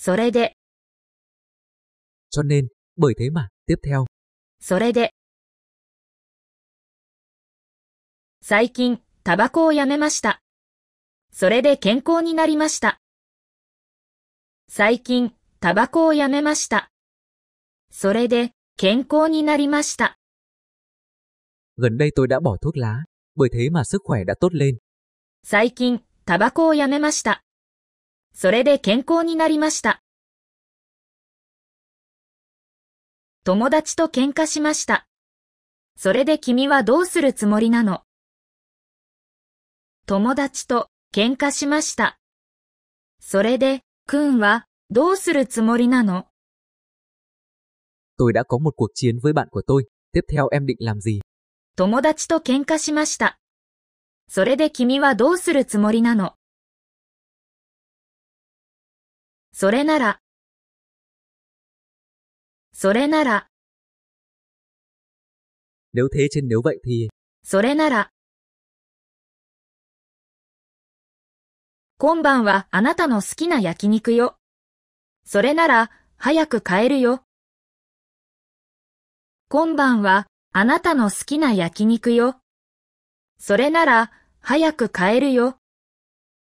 [0.00, 0.54] それで、
[2.30, 4.04] Cho nên, bởi thế mà, tiếp theo,
[4.60, 5.12] それで。
[8.40, 10.40] 最近、タバコをやめました。
[11.32, 13.00] それで健康になりました。
[14.68, 16.92] 最近、タバコをやめました。
[17.90, 20.16] それで、健康になりました。
[21.76, 24.78] gần đây tôi đã bỏ thuốc lá, bởi thế mà sức khỏe đã tốt lên.
[25.42, 27.42] 最近、タバコをやめました。
[28.40, 30.00] それで健康になりました。
[33.42, 35.08] 友達と喧嘩しました。
[35.96, 38.02] それで君はどうするつもりなの？
[40.06, 42.20] 友達と喧嘩しました。
[43.18, 46.26] それで、くんはどうするつもりなの
[48.20, 51.22] ？Tôi đã có một cuộc chiến với bạn của tôi, tiếp theo em định làm gì?
[51.74, 53.40] 友達と喧嘩しました。
[54.28, 56.37] それで君はどうするつもりなの？
[59.60, 60.20] それなら、
[62.72, 63.48] それなら、
[65.94, 67.08] thế trên vậy thì,
[67.42, 68.12] それなら、
[71.98, 74.36] 今晩はあなたの好きな焼肉よ。
[75.24, 77.24] それなら、早く帰るよ。
[79.48, 82.36] 今晩はあなたの好きな焼肉よ。
[83.40, 85.58] それなら、早く帰るよ。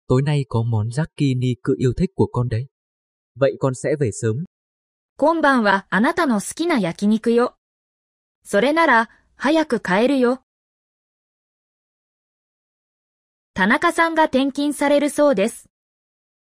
[0.09, 1.93] tối nay có món rác kỳ ni cự yêu.
[3.39, 4.45] Vậy con sẽ về sớm.
[5.17, 7.55] 今晩はあなたの好きな焼肉よ。
[8.43, 10.41] それなら、早く帰るよ。
[13.53, 15.69] 田中さんが転勤されるそうです。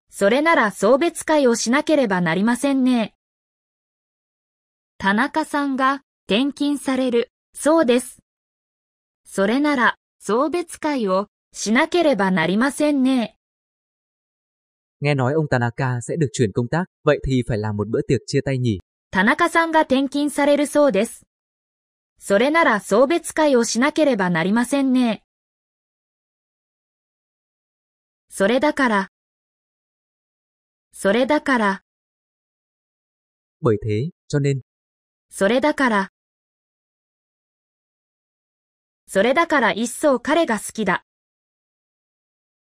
[0.09, 3.13] それなら送別会をしなければなりませんね。
[4.97, 8.19] 田中さんが転勤されるそうです。
[9.25, 13.35] それなら送別会をしなければなりませんね。
[15.02, 18.20] Nghe nói ông Tanaka sẽ được chuyển công tác, vậy thì phải làm một bữa tiệc
[18.26, 18.78] chia tay nhỉ?
[19.10, 21.24] 田中さんが転勤されるそうです。
[22.18, 25.22] それなら送別会をしなければなりませんね。
[28.28, 29.08] それだから、
[30.92, 31.82] それだから、
[33.62, 34.60] Bởi thế, cho nên,
[35.30, 36.10] それだから、
[39.06, 41.04] それだから一層彼が好きだ。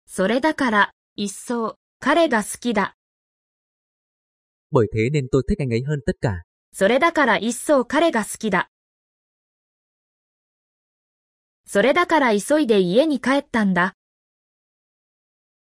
[0.06, 2.97] それだから一層 彼が好きだ。
[4.71, 6.43] bởi thế nên tôi thích anh ấy hơn tất cả.
[6.75, 8.69] それだから一層彼が好きだ。
[11.65, 13.95] それだから急いで家に帰ったんだ。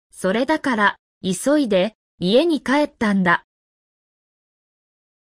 [0.10, 3.46] それだから急いで家に帰ったんだ。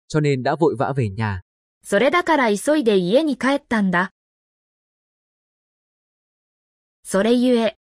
[0.09, 1.41] Cho nên đã vội vã về nhà.
[1.83, 4.13] それだから急いで家に帰ったんだ。
[7.03, 7.77] それゆえ。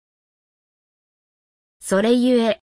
[1.80, 2.65] それゆえ。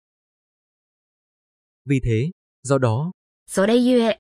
[1.89, 2.32] Vì thế,
[2.64, 3.12] do đó,
[3.47, 4.18] それゆえ。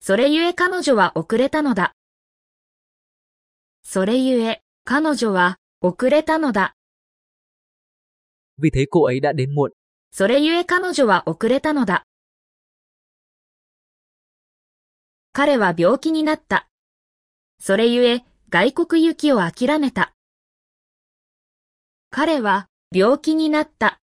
[0.00, 1.94] それゆえ彼女は遅れたのだ。
[3.82, 6.74] それゆえ彼女は遅れたのだ。
[8.58, 9.70] vì thế cô ấy đã đến muộn.
[10.10, 12.04] それゆえ彼女は遅れたのだ。
[15.32, 16.68] 彼は病気になった。
[17.58, 20.12] それゆえ外国行きを諦めた。
[22.10, 24.01] 彼は病気になった。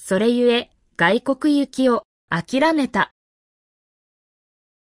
[0.00, 3.12] それゆえ外国行きを諦めた。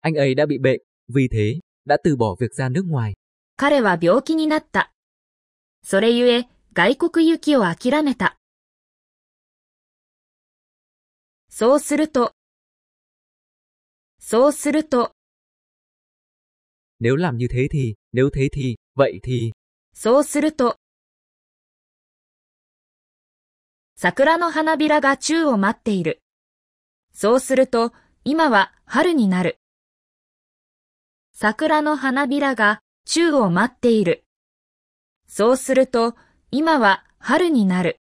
[0.03, 3.15] Anh ấy đã bị bệnh, vì thế, đã từ bỏ việc ra nước ngoài.
[3.57, 4.93] 彼は病気になった。
[5.83, 8.37] それゆえ外国行きを諦めた。
[11.49, 12.33] そうすると、
[14.19, 15.13] そうすると、
[17.01, 19.53] Nếu làm như thế thì, nếu thế thì, vậy thì,
[19.95, 20.77] そうすると、
[23.97, 26.21] 桜の花びらが宙を待っている。
[27.13, 27.93] そうすると、
[28.25, 29.59] 今は春になる。
[31.33, 34.25] 桜の花びらが宙を待っている。
[35.29, 36.17] そうすると、
[36.51, 38.01] 今は春になる。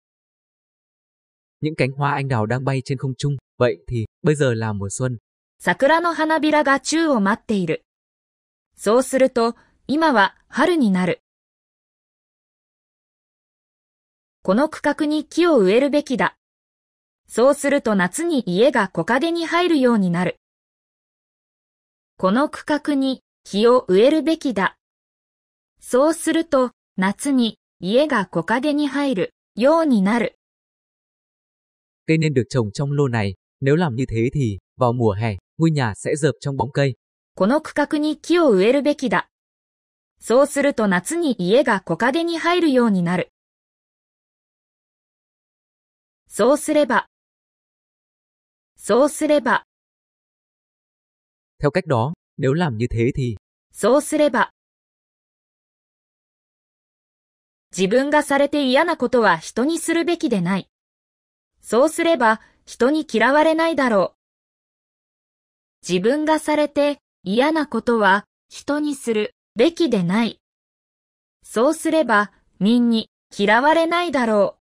[1.61, 4.73] những cánh hoa anh đào đang bay trên không trung, vậy thì, bây giờ là
[4.73, 5.17] mùa xuân.
[5.59, 7.83] 桜の花びらが宙を待っている。
[8.75, 9.55] そうすると、
[9.87, 11.21] 今は春になる。
[14.45, 16.37] この区画に木を植えるべきだ。
[17.27, 20.37] そうすると夏に家が木陰に入るようになる。
[22.17, 24.77] この区画に木を植えるべきだ。
[25.81, 30.35] そうすると夏に家が木陰に入るようになる。
[32.05, 35.71] Cây nên được trồng trong lô này, nếu làm như thế thì, vào mùa hè, ngôi
[35.71, 36.93] nhà sẽ dợp trong bóng cây.
[37.33, 39.27] この区画に木を植えるべきだ。
[40.19, 43.31] そうすると夏に家が木陰に入るようになる。
[46.27, 47.07] そうすれば、
[48.77, 49.65] そうすれば、
[51.61, 53.35] Theo cách đó, nếu làm như thế thì,
[53.71, 54.51] そうすれば。
[57.75, 60.69] 自分がされて嫌なことは人にするべきでない。
[61.61, 64.15] そうすれば人に嫌われないだろう。
[65.87, 70.39] 自分がされて嫌なことは人にするべきでない。
[71.43, 74.64] そうすれば民に嫌われないだろう。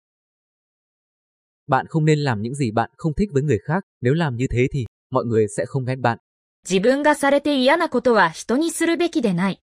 [1.67, 4.47] bạn không nên làm những gì bạn không thích với người khác, nếu làm như
[4.51, 6.19] thế thì, mọi người sẽ không ghét bạn.
[6.63, 9.63] 自分がされて嫌なことは人にするべきでない。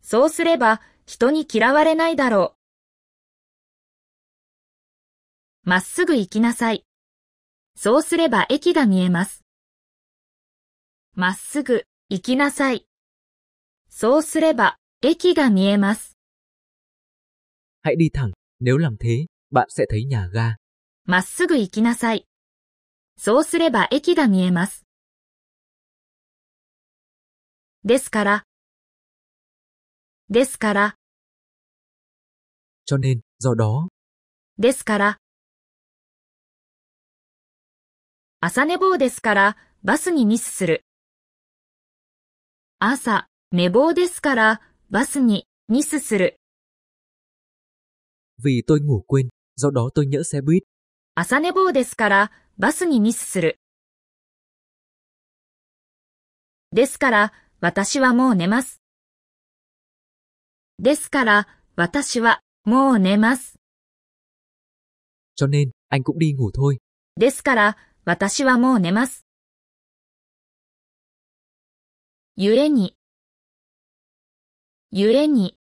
[0.00, 2.56] そうすれば人に嫌われないだろ
[5.64, 5.68] う。
[5.68, 6.86] まっすぐ行きなさい。
[7.76, 9.44] そうすれば駅が見えます。
[11.14, 12.86] まっすぐ行きなさい。
[13.90, 16.16] そうすれば駅が見えます。
[17.82, 18.30] Hãy đi thẳng,
[18.60, 20.56] nếu làm thế, bạn sẽ thấy nhà ga.
[21.05, 22.25] まっすぐ行きなさい。
[23.17, 24.85] そうすれば駅が見えます。
[27.83, 28.45] ですから、
[30.29, 30.95] ですから、
[32.85, 33.89] Cho nên, do đó,
[34.57, 35.17] ですから。
[38.39, 40.85] 朝寝坊ですから、バスにミスする。
[42.79, 46.39] 朝、寝坊ですから、バスにミスする。
[48.41, 50.72] vì tôi ngủ quên, do đó tôi nhỡ xe buýt.
[51.15, 53.59] 朝寝坊ですから、バスにミスする。
[56.71, 58.81] ですから、私はもう寝ます。
[60.79, 63.59] ですから、私はもう寝ます。
[65.35, 66.79] Cho nên, anh cũng đi ngủ thôi.
[67.15, 69.23] ですから、私はもう寝ます。
[72.37, 72.97] ゆえに、
[74.91, 75.59] ゆえに、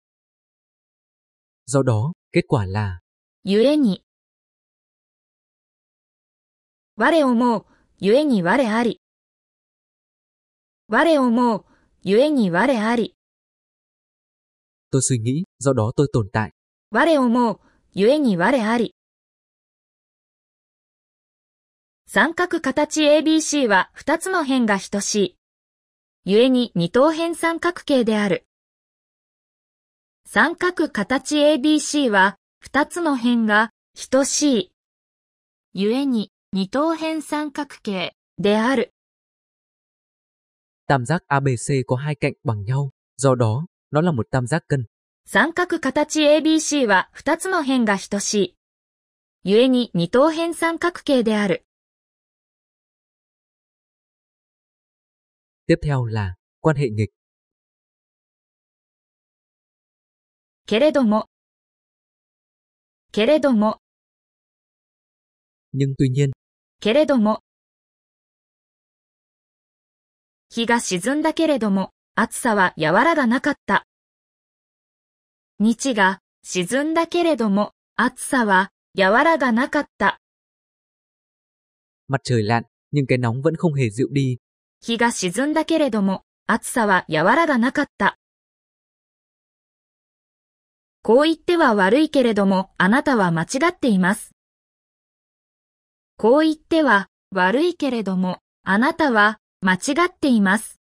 [1.68, 3.00] Do đó, kết quả là,
[3.42, 4.04] ゆえに。
[7.02, 7.64] 我思う、
[7.98, 9.00] ゆえに我あり。
[10.86, 11.64] 我思う、
[12.02, 13.16] ゆえに我あり。
[14.92, 16.52] tôi suy nghĩ, do đó tôi tồn tại.
[16.90, 17.60] 我思う、
[17.94, 18.94] ゆえに我あり。
[22.06, 25.36] 三角形 ABC は二つの辺が等しい。
[26.26, 28.44] ゆえに二等辺三角形である。
[30.26, 33.70] 三角形 ABC は二つの辺が
[34.10, 34.72] 等しい。
[35.72, 38.92] ゆえに二等辺三角形である。
[40.88, 44.86] Tam giác ABC có hai cạnh bằng nhau, do đó, nó là một tam giác cân.
[45.26, 48.56] 三角形 ABC は二つの辺が等しい。
[49.44, 51.64] ゆえに二等辺三角形である。
[55.68, 57.12] Tiếp theo là, quan hệ nghịch.
[60.66, 61.28] けれども、
[63.12, 63.80] けれども、
[65.72, 66.32] Nhưng tuy nhiên,
[66.80, 67.42] けれども。
[70.48, 73.86] 日が沈んだけれども、暑さは和らがなかった。
[75.58, 80.20] 日が沈んだけれども、暑さは和らがなかった。
[82.08, 84.38] mặt trời lặn, nhưng cái nóng vẫn không hề dịu đi.
[84.80, 88.16] 日が沈んだけれども、暑さは和らがなかった。
[91.02, 94.32] こう言っては悪いけれども、あなたは間違っています。
[96.20, 100.78] こう言っては悪いけれども、あなたは間違っています。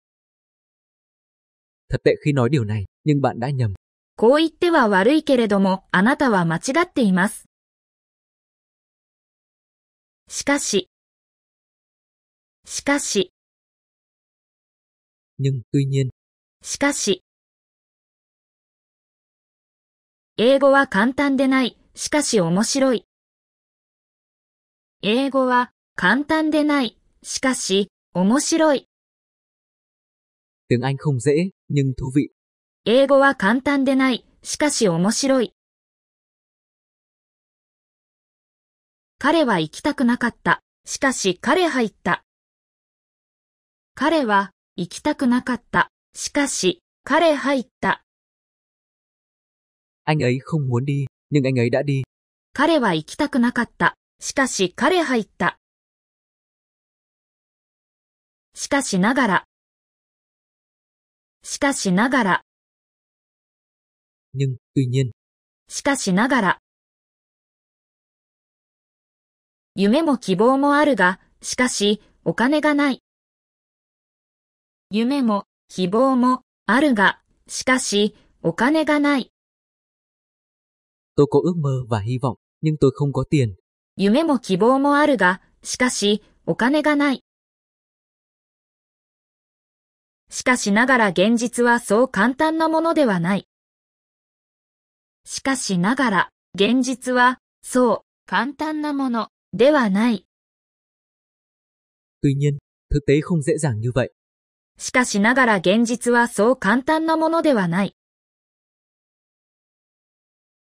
[1.90, 3.74] Thật tệ khi nói điều này, nhưng bạn đã nhầm.
[4.18, 7.46] こう言っては悪いけれども、あなたは間違っています。
[10.28, 10.90] しかし、
[12.66, 13.32] しかし、
[15.38, 16.10] Nhưng, tuy nhiên,
[16.62, 17.24] しかし。
[20.36, 23.09] 英語は簡単でない、しかし面白い。
[25.02, 28.90] 英語は簡単でない、しかし面白い。
[30.68, 32.32] tiếng Anh không dễ, nhưng thú vị.
[32.84, 35.54] 英語は簡単でない、しかし面白い。
[39.18, 40.62] 彼は行きたくなかった。
[40.84, 42.26] しかし彼入った。
[43.96, 45.92] 彼は行きたくなかった。
[46.14, 48.04] しかし彼入った。
[50.04, 52.04] Anh ấy không muốn đi, nhưng anh ấy đã đi.
[52.54, 53.96] 彼は行きたくなかった。
[54.22, 55.58] しかし彼入った。
[58.54, 59.46] しかしながら。
[61.42, 62.44] しかしながら。
[64.34, 65.12] Nhưng, tuy nhiên,
[65.70, 66.60] しかしながら。
[69.76, 73.02] 夢も希望もあるが、しかし、お金がない。
[74.92, 79.32] 夢も希望もあるが、しかし、お金がない。
[81.16, 83.56] tôi có ước mơ và hy vọng, nhưng tôi không có tiền.
[84.02, 87.26] 夢も希望もあるが、しかし、お金がない。
[90.30, 93.46] しかしながら現実はそう簡単なものではない。
[95.26, 100.26] しかしながら、現実は、そう、簡単なもの、ではない。
[102.24, 102.58] Tuy nhiên,
[102.90, 104.12] thực tế không dễ dàng như vậy.
[104.78, 107.98] しかしながら現実はそう簡単なものではない。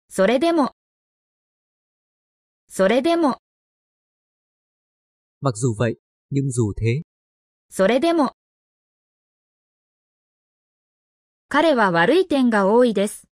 [0.09, 0.73] それでも、
[2.73, 3.35] それでも。
[5.41, 5.97] まずはい、
[6.31, 6.73] にんずう
[7.69, 8.31] それでも。
[11.49, 13.27] 彼は悪い点が多いです。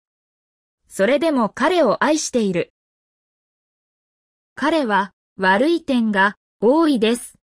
[0.88, 2.72] それでも彼を愛している。
[4.56, 7.38] 彼は悪い点が多いです。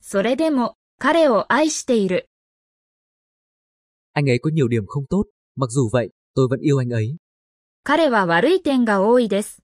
[0.00, 2.28] それでも彼を愛している。
[4.12, 5.24] anh có nhiều điểm không tốt,
[5.56, 7.16] mặc vậy, tôi vẫn yêu anh ấy.
[7.82, 9.63] 彼は悪い点が多いです。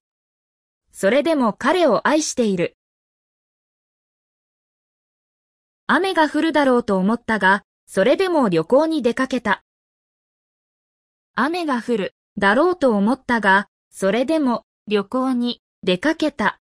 [0.92, 2.76] それでも彼を愛している。
[5.86, 9.64] 雨が降るだろうと思ったが、それでも旅行に出かけた。
[11.34, 16.60] 雨が降るだろうと思ったが、それでも旅行に出かけた。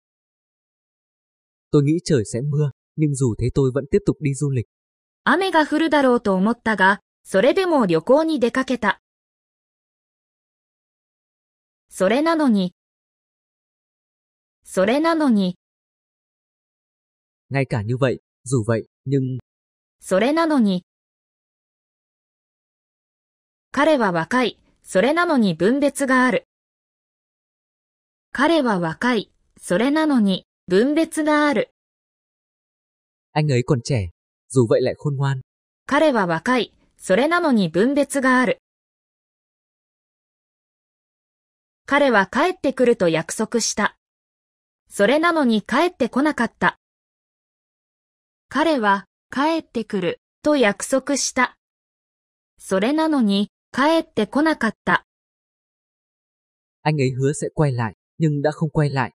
[1.72, 4.66] Tôi nghĩ trời sẽ mưa, nhưng dù thế tôi vẫn tiếp tục đi du lịch.
[5.24, 9.00] 雨が降るだろうと思ったが、それでも旅行に出かけた。
[11.90, 12.74] それなのに、
[14.64, 15.58] それなのに、
[17.52, 19.40] Ngay cả như vậy, dù vậy, nhưng
[20.02, 20.86] それなのに。
[23.72, 24.58] 彼は若い。
[24.84, 26.48] それなのに分別がある。
[28.32, 29.32] 彼は若い。
[29.60, 31.72] それなのに分別がある。
[33.34, 34.10] anh ấy còn trẻ,
[34.52, 35.42] dù vậy lại khôn ngoan.
[35.86, 36.74] 彼は若い。
[36.98, 38.60] それなのに分別がある。
[41.86, 43.99] 彼は帰ってくると約束した。
[44.90, 46.80] それなのに帰ってこなかった。
[48.50, 51.56] 彼は帰ってくると約束した。
[52.58, 55.06] それなのに帰ってこなかった。
[56.82, 59.12] Anh ấy hứa sẽ quay lại, nhưng đã không quay lại.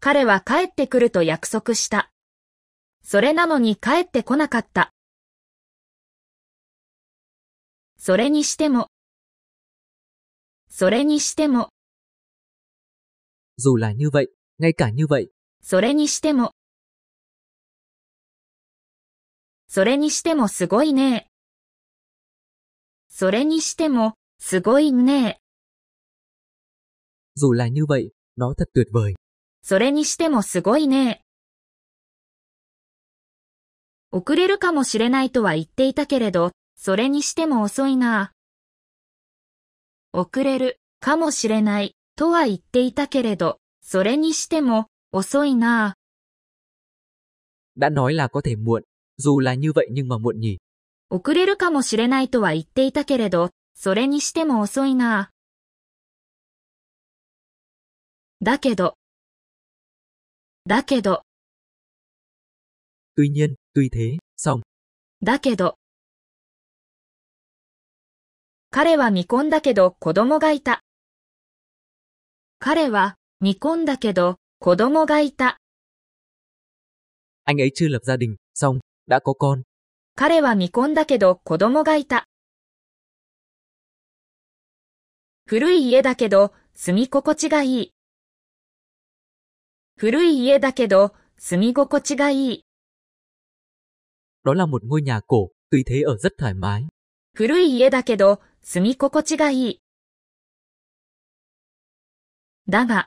[0.00, 2.12] 彼は帰ってくると約束した。
[3.02, 4.92] それなのに帰ってこなかった。
[7.96, 8.88] それにしても、
[10.68, 11.70] それにしても、
[13.58, 14.28] Dù là như vậy,
[14.60, 15.28] ngay cả như vậy,
[15.62, 16.52] それにしても、
[19.68, 21.28] それにしてもすごいね。
[23.08, 25.40] それにしても、すごいね。
[27.36, 29.14] dù là như vậy, nó thật tuyệt vời.
[29.62, 31.22] それにしてもすごいね。
[34.10, 38.32] 遅れるかもしれないとは言っていたけれど、それにしても遅いな。
[40.12, 43.58] 遅れるかもしれないとは言っていたけれど、
[43.90, 45.94] それにしても遅いな。
[47.74, 48.82] Đã nói là có thể muộn,
[49.16, 50.58] dù là như vậy nhưng mà muộn nhỉ?
[51.08, 55.30] 遅れるかもしれないとは言っていたけれど、それにしても遅いな。
[58.42, 58.98] だけど、
[60.66, 61.22] だけど、
[63.16, 64.60] Tuy nhiên, tuy thế, xong,
[65.22, 65.78] だけど。
[68.70, 70.82] 彼は見込んだけど子供がいた。
[72.58, 75.58] 彼は未婚だけど子供がいた。
[77.44, 79.62] Anh ấy chưa lập gia đình, xong, đã có con.
[80.16, 82.24] 彼は未婚だけど子供がいた。
[85.46, 87.92] 古い家だけど住み心地がいい。
[89.96, 92.64] 古い家だけど住み心地がいい。
[94.44, 96.88] Đó là một ngôi nhà cổ, tuy thế ở rất thoải mái.
[97.36, 99.80] 古い家だけど住み心地がいい。
[102.68, 103.06] だが、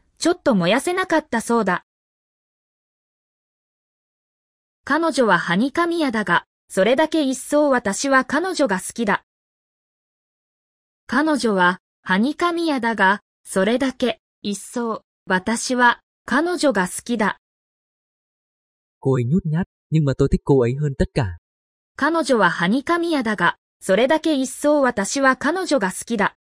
[0.21, 1.83] ちょっと燃やせなかったそうだ。
[4.83, 9.23] 彼女はハニカミヤだが、それだけ一層私は彼女が好きだ。
[11.07, 17.39] 彼女はハニカミヤだが、それだけ一層私は彼女が好きだ。
[18.99, 21.37] Cô ấy nhút nhát, nhưng mà tôi thích cô ấy hơn tất cả.
[21.97, 26.35] 彼女はハニカミヤだが、それだけ一層私は彼女が好きだ。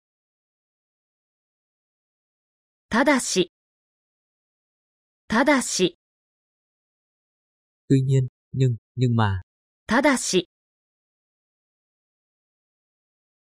[2.90, 3.50] ただし、
[5.30, 5.96] ただし、
[7.88, 9.42] Tuy nhiên, nhưng, nhưng mà,
[9.86, 10.48] ただし。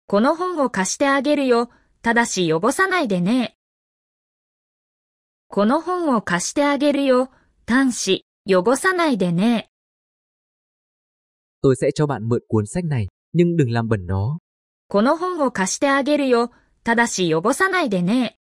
[0.08, 1.70] この本を貸してあげるよ。
[2.02, 3.54] ただし汚さないでね。
[5.48, 7.30] この本を貸してあげるよ。
[7.68, 9.70] 端子、汚さないでね。
[11.62, 14.40] tôi sẽ cho bạn mượn cuốn sách này, nhưng đừng làm bẩn nó.
[14.88, 16.50] この本を貸してあげるよ。
[16.84, 18.40] ただし汚さないでね。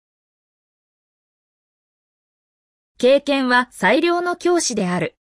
[2.96, 5.16] 経験は最良の教師である。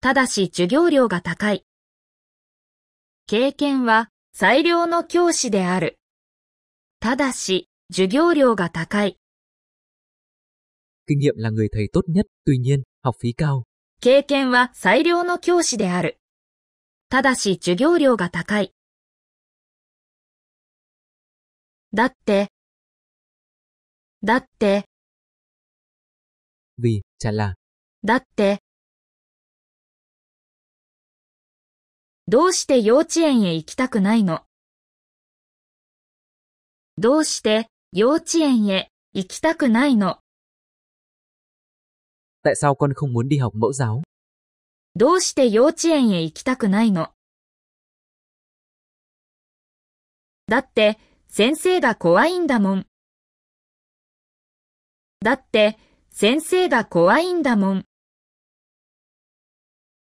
[0.00, 1.66] ただし授業料が高い。
[3.26, 5.98] 経験は最良の教師である。
[6.98, 9.18] ただし授業料が高い。
[11.06, 13.64] Kinh nghiệm là người thầy tốt nhất, tuy nhiên, học phí cao.
[14.00, 16.18] 経験は最良の教師である。
[17.10, 18.72] ただし授業料が高い。
[21.92, 22.48] だって、
[24.24, 24.84] だって、
[26.80, 27.54] Vì, chả là,
[28.04, 28.62] だって。
[32.28, 34.42] どうして幼稚園へ行きたくないの
[36.96, 40.18] どうして幼稚園へ行きたくないの
[42.44, 44.02] tại sao con không muốn đi học mẫu giáo?
[44.94, 47.10] どうして幼稚園へ行きたくないの
[50.46, 50.98] だって
[51.28, 52.86] 先生が怖いんだもん。
[55.20, 55.78] だって
[56.20, 57.84] 先生が怖いんだもん。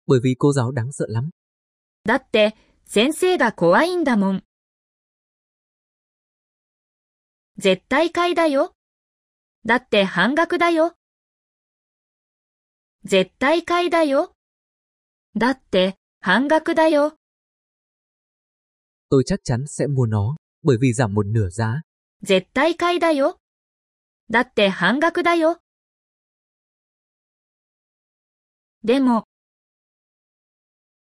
[0.06, 1.30] Bởi vì cô giáo đáng sợ lắm.
[2.04, 2.54] だって
[2.86, 4.44] 先生が怖いんだもん。
[7.56, 8.76] 絶対買いだよ。
[9.66, 10.94] だって半額だよ。
[13.02, 14.34] 絶対買いだよ。
[15.36, 17.16] だって半額だよ。
[19.10, 21.82] Tôi chắc chắn sẽ mua nó, bởi vì giảm một nửa giá.
[22.22, 23.36] 絶対買いだよ。
[24.30, 25.63] だって半額だよ。
[28.84, 29.24] でも、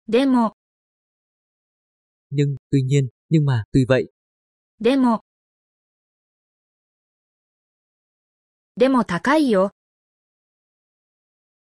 [0.09, 0.57] でも、
[2.33, 4.09] Nhưng, tuy nhiên, nhưng mà, tuy vậy,
[4.81, 5.23] でも、
[8.77, 9.71] でも高いよ。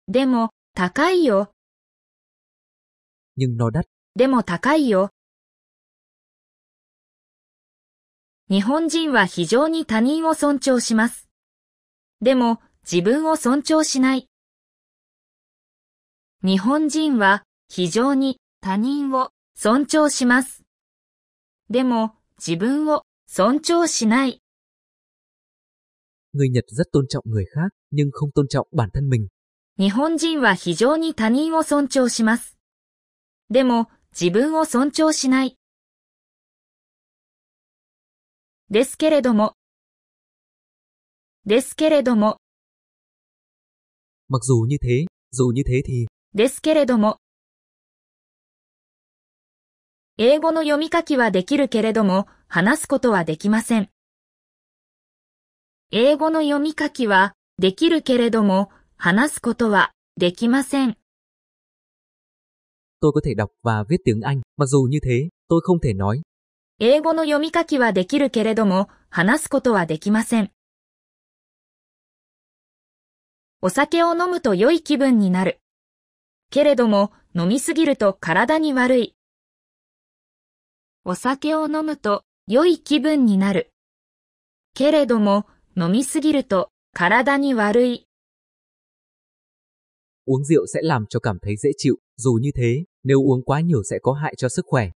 [0.07, 1.53] でも、高いよ。
[3.37, 3.83] nhưng nó đắt.
[4.15, 5.11] でも高いよ。
[8.49, 11.29] 日本人は非常に他人を尊重します。
[12.23, 14.27] でも、自分を尊重しない。
[16.45, 20.62] 日本人は非常に他人を尊重します。
[21.68, 24.41] でも、自分を尊重しない。
[26.32, 29.28] Người Nhật rất tôn trọng người khác, nhưng không tôn trọng bản thân mình.
[29.78, 32.57] 日本人は非常に他人を尊重します。
[33.51, 35.57] でも、自分を尊重しない。
[38.70, 39.55] ですけれども、
[41.47, 42.39] ですけれども、
[44.28, 47.18] Mặc dù như thế, dù như thế thì, ですけれども。
[50.18, 53.89] 英語の読み書きはできるけれども、話すことはできません。
[55.91, 60.97] 英語の読み書きはできるけれども、話すことはできません。
[63.01, 66.22] tôi có thể đọc và viết tiếng Anh, mặc dù như thế, tôi không thể nói.
[66.81, 70.51] 英語の読み書きはできるけれども、話すことはできません。
[73.62, 75.61] お酒を飲むと良い気分になる。
[76.51, 79.14] けれども、飲みすぎると体に悪い。
[81.05, 83.70] お酒を飲むと良い気分になる。
[84.74, 85.46] けれども、
[85.76, 88.07] 飲みすぎると体に悪い。
[90.26, 93.82] Uống rượu sẽ làm cho cảm thấy dễ chịu, dù như thế, nếu uống quá nhiều
[93.90, 94.90] sẽ có hại cho sức khỏe.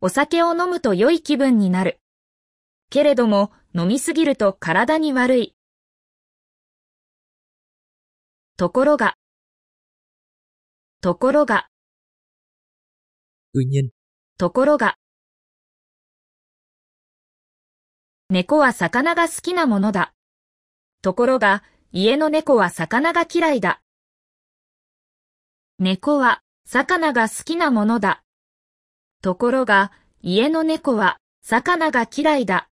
[0.00, 2.00] お酒を飲むと良い気分になる。
[2.90, 5.54] けれども、飲みすぎると体に悪い。
[8.56, 9.14] ところが、
[11.04, 11.66] ところが、
[13.56, 13.88] Tuy nhiên,
[14.38, 14.94] ところが。
[18.30, 20.14] 猫は魚が好きなものだ。
[21.02, 23.82] ところが、家の猫は魚が嫌いだ。
[25.80, 28.22] 猫は魚が好きなものだ。
[29.22, 29.90] ところが、
[30.20, 32.68] 家の猫は魚が嫌いだ。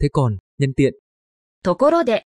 [0.00, 0.92] Thế còn, nhân tiện,
[1.64, 2.28] ところで。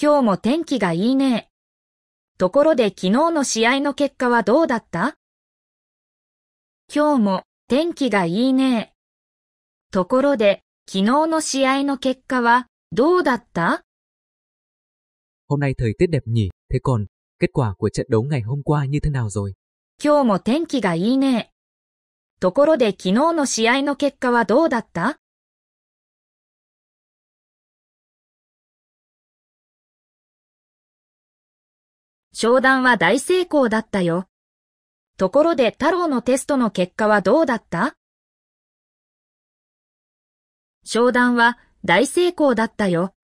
[0.00, 1.50] 今日も天気がいいね。
[2.38, 5.18] ところで昨日の試合の結果はどうだった？
[6.90, 8.91] 今日も天気がいいね。
[9.92, 13.84] ところで昨日の試合の結果はどうだった
[15.50, 16.48] ？Hôm nay thời tiết đẹp nhỉ.
[16.72, 17.04] Thế còn,
[17.38, 19.52] kết quả của trận đấu ngày hôm qua như thế nào rồi?
[20.02, 21.50] 今日も天気がいいね。
[22.40, 25.18] ところで昨日の試合の結果はどうだった？
[32.32, 34.26] 商談は大成功だったよ。
[35.18, 37.94] ところで太郎のテストの結果はどうだった？
[40.84, 43.14] 商談は大成功だったよ。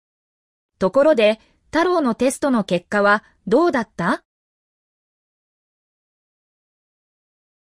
[0.79, 1.41] ところで
[1.73, 4.23] 太郎のテストの結果はどうだった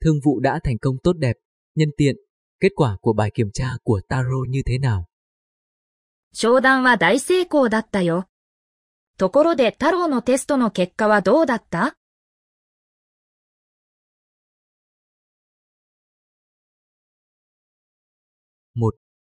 [0.04, 1.38] Thương vụ đã thành công tốt đẹp.
[1.76, 2.16] Nhân tiện,
[2.60, 5.06] kết quả của bài kiểm tra của Taro như thế nào?
[6.34, 8.28] 商談は大成功だったよ。
[9.18, 11.96] ところで太郎のテストの結果はどうだった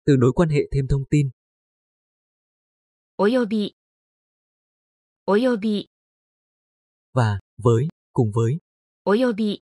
[0.07, 1.31] Từ nối quan hệ thêm thông tin.
[3.16, 3.74] および、
[5.26, 5.89] および、
[7.14, 8.59] và, với, cùng với.
[9.05, 9.62] および。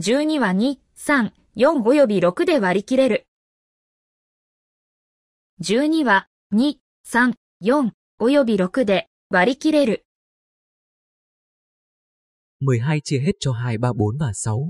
[0.00, 3.26] 12は2、3、4および6で割り切れる。
[5.60, 7.90] 12は2、3、4
[8.20, 10.04] および6で割り切れる。
[12.62, 14.68] 12 chia hết cho 2, 3, 4 và 6.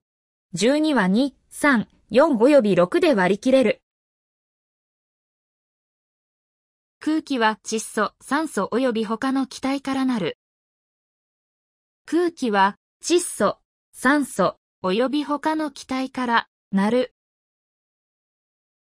[0.55, 3.81] 12は2、3、4および6で割り切れる。
[6.99, 10.37] 空気は窒素、酸素および他の気体からなる。
[12.05, 13.57] 空気は窒素、
[13.93, 17.15] 酸素および他の気体からなる。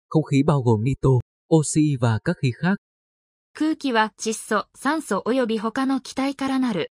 [0.08, 2.76] Không khí bao gồm nitô, oxy và các khí khác.
[3.54, 6.90] 空気は窒素、酸素および他の気体からなる。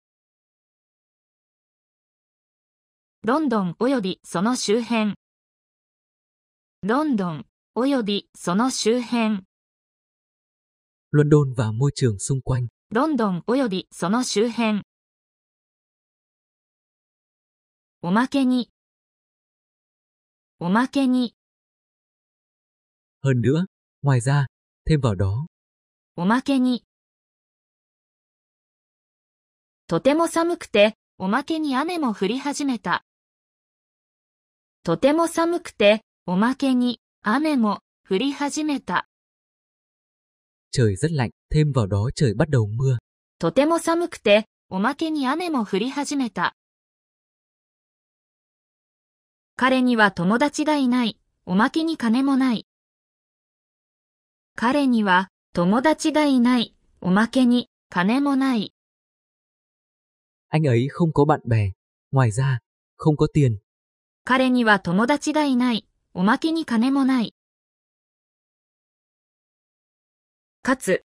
[3.24, 5.14] ロンドンおよびその周辺。
[6.82, 7.46] ロンドン
[7.76, 9.44] およびその周辺。
[11.12, 12.66] London và môi trường xung quanh.
[12.90, 14.82] ロンドンおよびその周辺。
[18.02, 18.72] おまけに。
[20.58, 21.36] おまけに、
[23.22, 23.66] Hơn nữa,
[24.02, 24.46] ngoài ra,
[24.84, 25.46] thêm vào đó,
[26.16, 26.84] おまけに。
[29.86, 33.04] とても寒くて、おまけに雨も降り始めた。
[34.84, 37.78] とても寒くて、おまけに雨も
[38.08, 39.06] 降り始めた。
[40.72, 42.98] trời rất lạnh, thêm vào đó trời bắt đầu mưa.
[43.38, 46.56] とても寒くて、おまけに雨も降り始めた。
[49.54, 51.16] 彼には友達がいない。
[51.46, 52.66] おまけに金もない。
[54.56, 56.74] 彼には友達がいない。
[57.00, 58.72] おまけに金もない。
[60.48, 61.70] Anh ấy không có bạn bè.
[62.10, 62.58] Ngoài ra,
[62.96, 63.61] không có tiền.
[64.24, 65.88] 彼には友達がいない。
[66.14, 67.34] おまけに金もない。
[70.62, 71.04] かつ、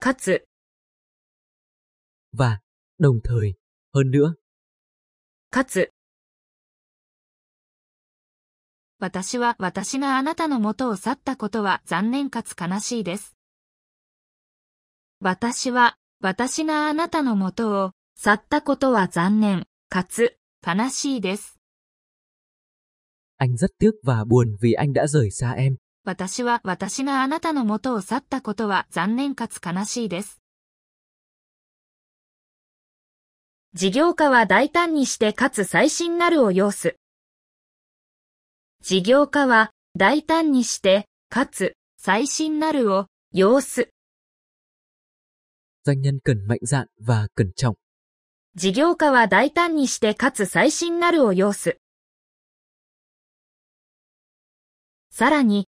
[0.00, 0.44] かつ、
[2.34, 2.58] và,
[2.98, 3.54] đồng thời,
[3.92, 4.34] hơn nữa.
[5.50, 5.92] かつ。
[8.98, 13.36] 私は私があなたの元を去ったことは残念かつ悲しいです。
[15.20, 20.36] 私は私があなたの元を去ったことは残念かつ
[20.66, 21.56] 悲しいです。
[23.38, 25.76] Anh rất tiếc và buồn vì anh đã rời xa em.
[26.04, 30.40] 私は私があなたの元を去ったことは残念かつ悲しいです。
[33.74, 36.96] 事業家は大胆にしてかつ最新なるを要す。
[38.82, 43.90] 事業家は大胆にしてかつ最新なるを要す。
[45.84, 47.76] Doanh nhân cần mạnh dạn và cẩn trọng.
[48.58, 51.76] 事業家は大胆にしてかつ最新なるを要す。
[55.10, 55.68] さらに、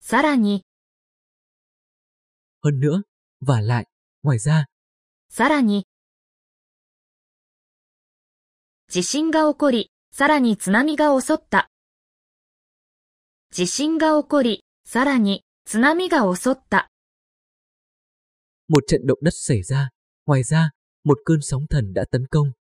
[0.00, 0.64] さらに、
[2.64, 3.02] Hơn nữa,
[3.40, 3.86] và lại,
[4.24, 4.64] ngoài ra,
[5.28, 5.86] さらに、
[8.88, 11.70] 地震が起こり、さらに津波が襲った。
[13.52, 16.88] 地震が起こり、さらに津波が襲った。
[18.68, 19.90] một trận động đất xảy ra.
[20.26, 20.70] Ngoài ra,
[21.04, 22.52] một cơn sóng thần đã tấn công.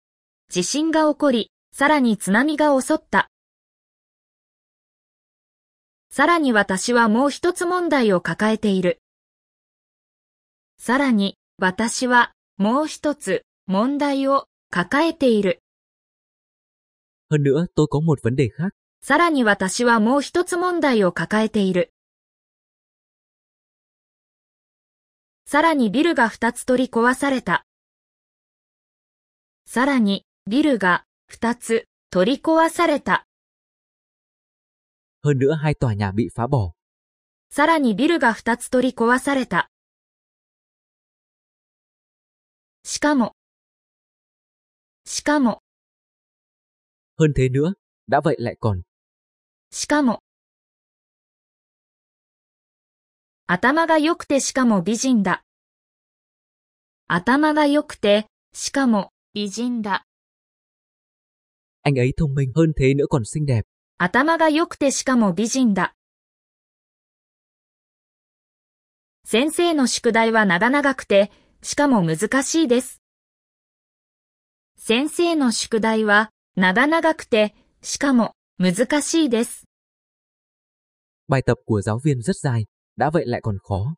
[0.50, 3.30] 地震が起こり、さらに津波が襲った。
[6.10, 9.00] さらに私はもう一つ問題を抱えている。
[10.78, 15.62] さらに私はもう一つ問題を抱えている。
[17.30, 18.70] Hơn nữa, tôi có một vấn đề khác.
[19.02, 21.94] さらに私はもう一つ問題を抱えている。
[25.46, 27.66] さらにビルが二つ取り壊された。
[29.66, 33.26] さらにビルが二つ取り壊された。
[35.24, 36.74] Hơn nữa hai tòa nhà bị phá bỏ.
[37.50, 39.70] さらにビルが二つ取り壊された。
[42.84, 43.36] しかも、
[45.06, 45.62] しかも、
[47.18, 47.74] Hơn thế nữa,
[48.08, 48.82] đã vậy lại còn.
[49.72, 50.20] しかも。
[53.48, 55.44] 頭が良くてしかも美人だ。
[57.08, 60.06] 頭が良くて、しかも美人だ。
[61.82, 63.62] Anh ấy thông minh hơn thế nữa còn xinh đẹp.
[63.98, 65.96] 頭が良くてしかも美人だ。
[69.26, 71.32] 先生の宿題は長々くて、
[71.64, 73.02] しかも難しいです。
[74.78, 79.66] 先生の宿題は長々くて、しかも難しいです。
[81.28, 82.66] Bài tập của giáo viên rất dài,
[82.96, 83.96] đã vậy lại còn khó.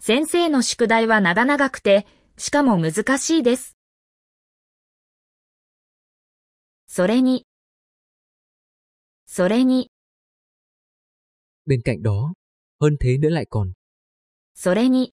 [0.00, 2.06] 先生の宿題は長々くて、
[2.36, 3.79] しかも難しいです。
[6.92, 7.46] それに、
[9.24, 9.92] それに、
[11.64, 12.32] Bên cạnh đó,
[12.80, 13.74] hơn thế nữa lại còn.
[14.56, 15.14] それに。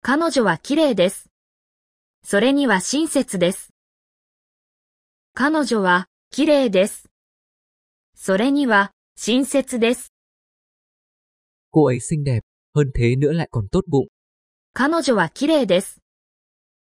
[0.00, 1.28] 彼女は綺麗です。
[2.22, 3.70] それには親切です。
[5.34, 7.10] 彼女は綺麗です。
[8.14, 10.12] それには親切です。
[11.72, 12.42] Cô ấy xinh đẹp,
[12.74, 14.06] hơn thế nữa lại còn tốt bụng.
[14.72, 16.00] 彼女は綺麗です。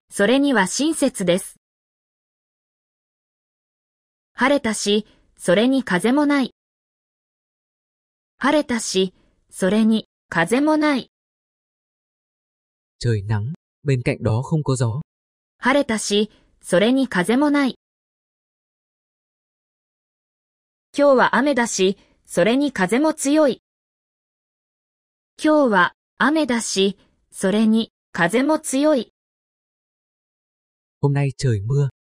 [0.09, 1.57] それには親切です。
[4.39, 6.53] 晴れたし、それに風もない。
[8.37, 9.15] 晴れたし、
[9.49, 11.09] それに風もない。
[15.57, 16.29] 晴れたし、
[16.61, 17.79] それに風もない。
[20.95, 23.63] 今日は雨だし、それに風も強い。
[25.43, 26.95] 今日は雨だし、
[27.31, 29.11] それに風も強い。
[31.01, 31.49] 今日は雨だし、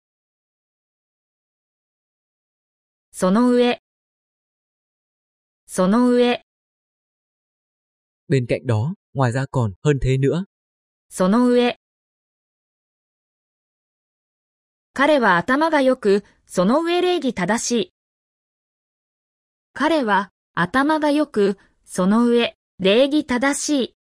[3.10, 3.82] その上、
[5.66, 6.40] その上、
[8.28, 10.44] Bên cạnh đó, ngoài ra còn hơn thế nữa.
[11.10, 11.76] その上。
[14.94, 17.92] 彼は頭が良く、その上礼儀正しい。
[19.74, 23.94] 彼は頭が良く、その上礼儀正しい。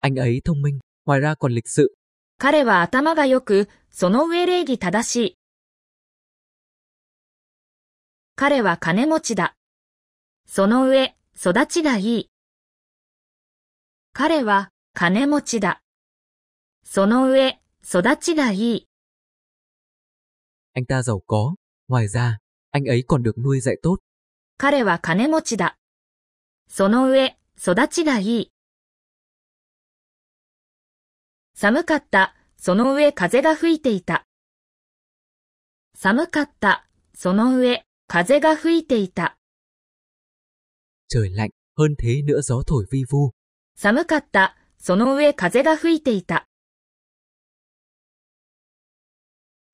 [0.00, 1.96] Anh ấy thông minh, ngoài ra còn lịch sự.
[2.38, 5.38] 彼は頭が良く、その上礼儀正しい。
[8.36, 9.56] 彼は金持ちだ。
[10.46, 12.30] その上、育ちがいい。
[14.12, 15.80] 彼は金持ちだ。
[16.84, 18.88] その上、育ちがいい。
[20.74, 21.54] Anh ta giàu có.
[21.88, 22.36] Ngoài ra,
[22.70, 23.96] anh ấy còn được nuôi dạy tốt.
[24.58, 25.78] 彼は金持ちだ。
[26.68, 28.52] その上、育ちがいい。
[31.60, 34.24] 寒かった、その上風が吹いていた。
[35.92, 39.36] 寒かった、その上風が吹いていた。
[43.74, 46.46] 寒かった、その上風が吹いていた。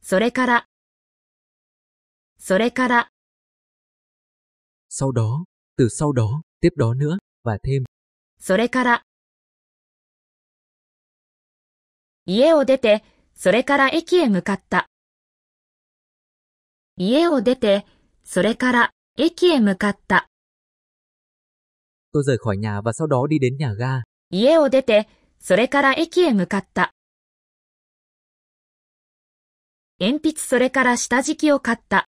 [0.01, 0.66] それから、
[2.39, 3.09] それから。
[4.89, 5.45] sau đó,
[5.76, 7.85] từ sau đó, tiếp đó nữa, và thêm.
[8.41, 9.03] それから、
[12.27, 13.05] 家を出て、
[13.35, 14.89] それから駅へ向かった。
[16.97, 17.85] 家を出て、
[18.25, 20.29] それから駅へ向かった。
[22.12, 24.03] Tôi rời khỏi nhà và sau đó đi đến nhà ga.
[24.31, 25.09] 家を出て、
[25.39, 26.95] それから駅へ向かった。
[30.01, 32.09] 鉛筆それから下敷きを買った。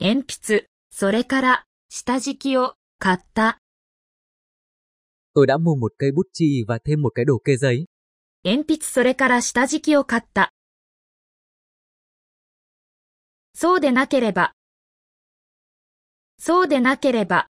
[0.00, 3.58] 鉛筆、それから下敷きを買った。
[5.34, 7.84] Tôi đã mua một cây bút chì và thêm một cái đồ kê giấy.
[8.46, 10.52] 鉛筆それから下敷きを買った。
[13.54, 14.52] そうでなければ。
[16.38, 17.48] そうでなければ。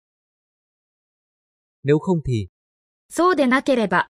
[1.83, 2.49] Nếu không thì,
[3.09, 4.09] そうでなければ。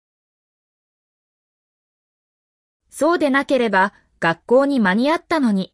[2.90, 5.74] そうでなければ、学校に間に合ったのに。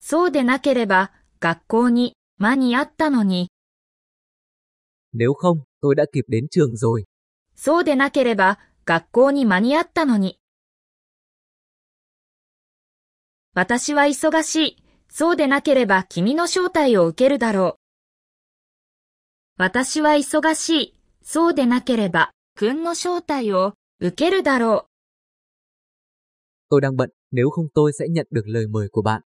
[0.00, 3.48] そうでなければ、学校に間に合ったのに。
[5.14, 7.06] nếu không, tôi đã kịp đến trường rồi.
[7.56, 8.58] そうでなければ、
[8.90, 10.40] 学校に間に合ったのに。
[13.54, 14.76] 私は忙しい。
[15.08, 19.62] そうでなければ君の招待を受けるだろう。
[19.62, 20.98] 私は忙しい。
[21.22, 24.88] そうでなければ、君の招待を受けるだろ
[26.72, 26.74] う。
[26.74, 29.22] Tôi đang bận, nếu không tôi sẽ nhận được lời mời của bạn.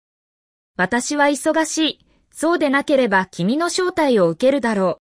[0.76, 2.06] 私は忙しい。
[2.30, 5.00] そうでなければ君の招待を受けるだろ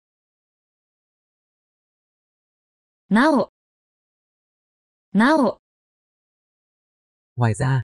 [3.10, 3.14] う。
[3.16, 3.52] なお。
[5.14, 5.60] なお、
[7.38, 7.82] Ngoài ra。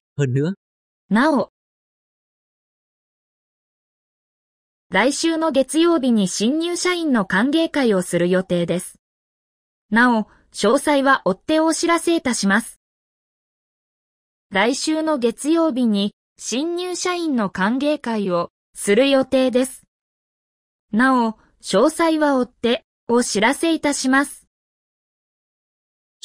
[4.90, 8.96] 来週の月曜日に新入社員の歓迎会をする予定です。
[9.92, 12.80] なお、詳細は追ってお知らせいたします。
[14.50, 19.84] 来週の月曜日に新入社員の歓迎会をする予定です。
[20.94, 24.47] なお、詳細は追ってお知らせいたします。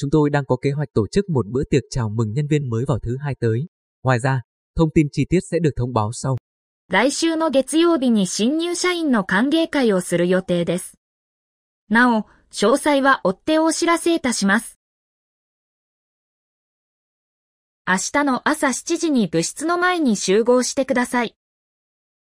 [0.03, 2.69] Chúng tôi đang có kế hoạch tổ chức một bữa tiệc chào mừng nhân viên
[2.69, 3.59] mới vào thứ hai tới.
[4.03, 4.41] Ngoài ra,
[4.77, 6.35] thông tin chi tiết sẽ được thông báo sau.
[6.91, 10.97] 来週の月曜日に新入社員の歓迎会をする予定です。
[11.89, 14.77] なお、詳細は追ってお知らせいたします。
[17.87, 21.35] 明日の朝7時に部室の前に集合してください。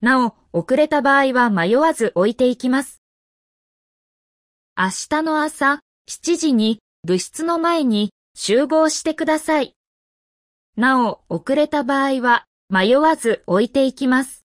[0.02, 3.02] なお、遅れた場合は迷わず置いていきます。
[4.78, 9.74] 明日の朝7時に部室の前に集合してくだ sa い。
[10.78, 14.46] なお、遅れた場合は迷わず置いていきます。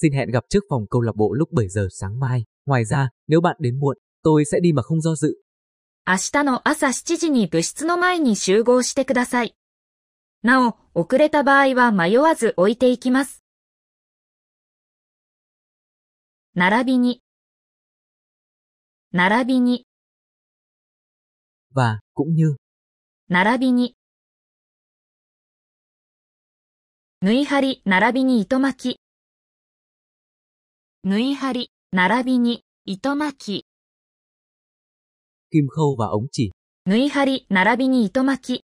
[0.00, 2.44] Xin hẹn gặp trước phòng câu lạc bộ lúc 7 giờ sáng mai.
[2.66, 5.34] Ngoài ra, nếu bạn đến muộn, tôi sẽ đi mà không do dự.
[6.06, 9.56] 明日の朝7時に部室の前に集合してください。
[10.42, 13.42] なお、遅れた場合は迷わず置いていきます。
[16.54, 17.22] 並びに、
[19.12, 19.89] 並びに、
[21.74, 22.56] Và, cũng như,
[23.28, 23.94] 並びに。
[27.22, 29.00] 縫い張り、並びに糸巻き。
[31.04, 33.66] 縫い張り、並びに、糸巻き。
[35.52, 36.50] kim khâu và ống chỉ.
[36.86, 38.64] 縫い張り、並びに糸巻き。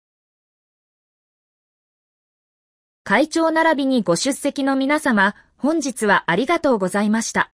[3.03, 7.51] 会長並びにご出席の皆様、本日はありがとうございました。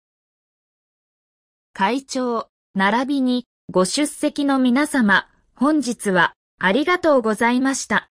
[1.74, 8.10] 会長、並びにご出席の皆様、本日はありがとうございました。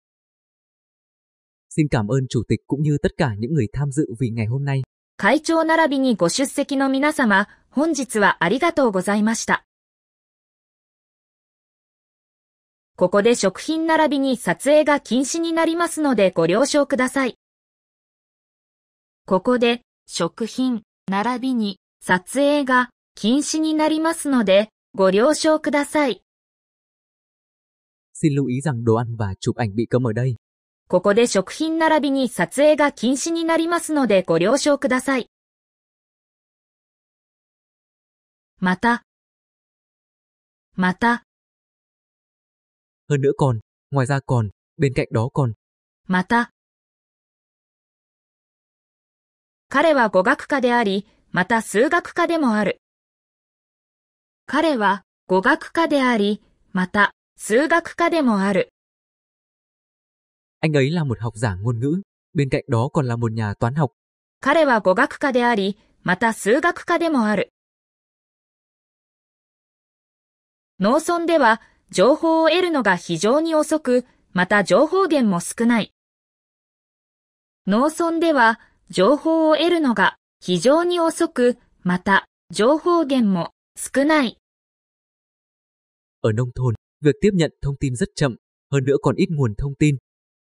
[1.76, 4.46] Xin cảm ơn chủ tịch cũng như tất cả những người tham dự vì ngày
[4.46, 4.82] hôm nay.
[5.16, 9.64] 会長並びにご出席の皆様、本日はありがとうございました。
[12.96, 17.36] ここで食品並びに撮影が禁止になりますのでご了承ください。
[19.24, 26.20] ここで食品並びに撮影が禁止になりますのでご了承ください。
[28.22, 30.36] Xin lưu ý rằng đồ ăn và chụp ảnh bị cấm ở đây.
[30.88, 35.30] ここで食品並びに撮影が禁止になりますのでご了承ください。
[38.58, 39.04] また、
[40.76, 41.24] また、
[43.08, 43.60] Hơn nữa còn,
[43.90, 45.52] ngoài ra còn, bên cạnh đó còn,
[46.06, 46.50] また。
[49.68, 52.80] 彼は語学科であり、また数学科でもある。
[54.46, 56.42] 彼は語学科であり、
[56.72, 58.68] また、数学科でもある。
[60.60, 62.02] Anh ấy là một học giả ngôn ngữ,
[62.34, 63.92] bên cạnh đó còn là một nhà toán học.
[64.42, 67.50] 彼は語学科であり、また数学科でもある。
[70.80, 75.94] 農村では情報を得るのが非常に遅く、また情報源も少ない。
[77.66, 78.60] 農村では
[78.90, 84.36] 情報を得るのが非常に遅く、また情報源も少ない。
[86.22, 88.36] Ở nông thôn, việc tiếp nhận thông tin rất chậm,
[88.72, 89.96] hơn nữa còn ít nguồn thông tin.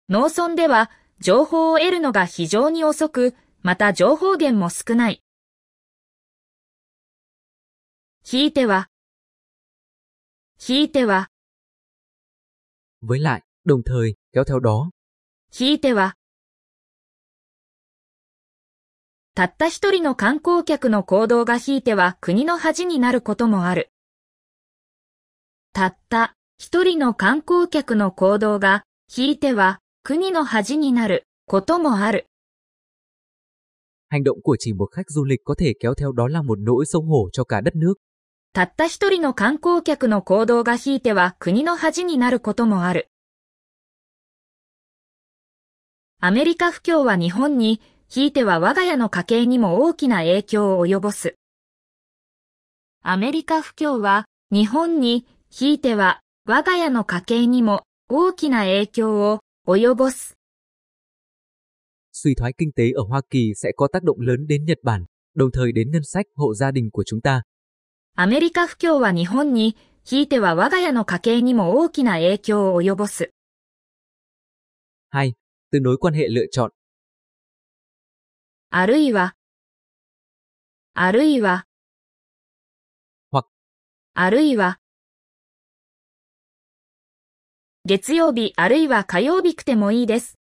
[0.09, 5.23] 農村では情報を得るのが非常に遅く、また情報源も少ない。
[8.23, 8.89] ひいては、
[10.59, 11.31] ひいては、
[13.03, 14.91] Với lại, đồng thời, kéo theo đó,
[15.51, 16.17] ひいては、
[19.35, 23.94] たった一人の観光客の行動がひいては国の恥になることもある。
[25.77, 32.29] たった一人の観光客の行動がひいては国の恥になることもある。
[34.09, 36.85] hành động của chỉ một khách du lịch có thể kéo theo đó là một nỗi
[36.87, 37.95] xấu hổ cho cả đất nước.
[38.53, 43.09] たった一人の観光客の行動がひいては国の恥になることもある。
[46.21, 51.35] アメリカ不況は日本に、ひいては我が家の家計にも大きな影響を及ぼす。
[53.03, 59.39] アメリカ不況は日本に、ひいては我が家の家計にも大きな影響を
[59.69, 60.37] 及ぼす。
[62.13, 65.51] Suy thoái kinh tế ở Hoa Kỳ sẽ có tác động lớn đến Nhật Bản, đồng
[65.53, 67.43] thời đến ngân sách hộ gia đình của chúng ta.
[68.17, 73.31] アメリカ不況は日本に、ひいては我が家の家計にも大きな影響を及ぼす。
[75.13, 75.35] 2.
[75.71, 76.71] Từ nối quan hệ lựa chọn.
[78.71, 79.37] あるいは、
[80.95, 81.65] あるいは、
[83.31, 83.47] hoặc
[84.15, 84.81] あるいは、
[87.87, 90.39] 月曜日あるいは火曜日くてもいいです。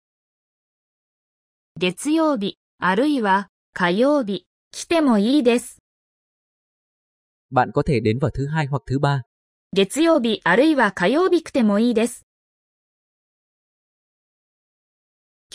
[1.80, 5.78] 月曜日あるいは火曜日来てもいいです。
[7.52, 9.22] Bạn có thể đến vào thứ hai hoặc thứ ba.
[9.72, 12.26] 月曜日あるいは火曜日くてもいいです。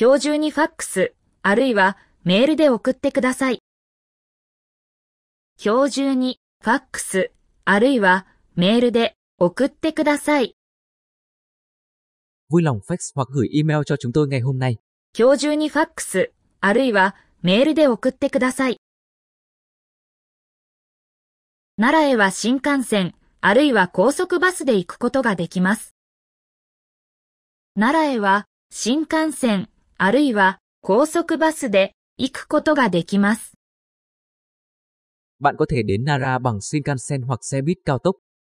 [0.01, 3.59] 今日中にファックス、あるいはメールで送ってください。
[5.61, 7.33] 今日中にファックス、
[7.64, 10.55] あるいはメールで送ってください。
[15.18, 18.76] 今日中にファックス、あるいはメールで送ってください。
[21.80, 25.94] 奈良へは新幹線、あるいは高速バスで行くことができます。
[27.74, 33.55] 奈良へは新幹線、あるいは高速バスで行くことができます。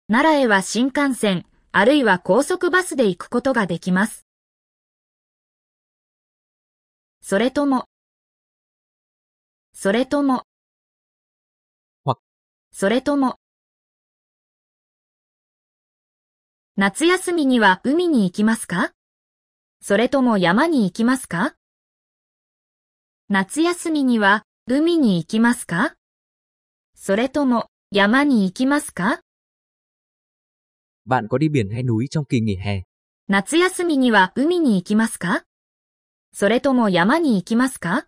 [0.08, 4.26] 奈良へは新幹線、あるいは高速バスで行くことができます。
[7.20, 7.84] それとも、
[9.74, 10.44] それとも、
[12.70, 13.38] それとも、
[16.76, 18.92] 夏休みには海に行きますか？
[19.80, 21.54] それとも山に行きますか？
[23.28, 25.94] 夏休みには海に行きますか？
[26.94, 29.20] それとも山に行きますか？
[31.08, 32.82] Bạn có đi biển hay núi trong kỳ nghỉ hè?
[33.28, 35.44] 夏休みには海に行きますか？
[36.32, 38.06] それとも山に行きますか？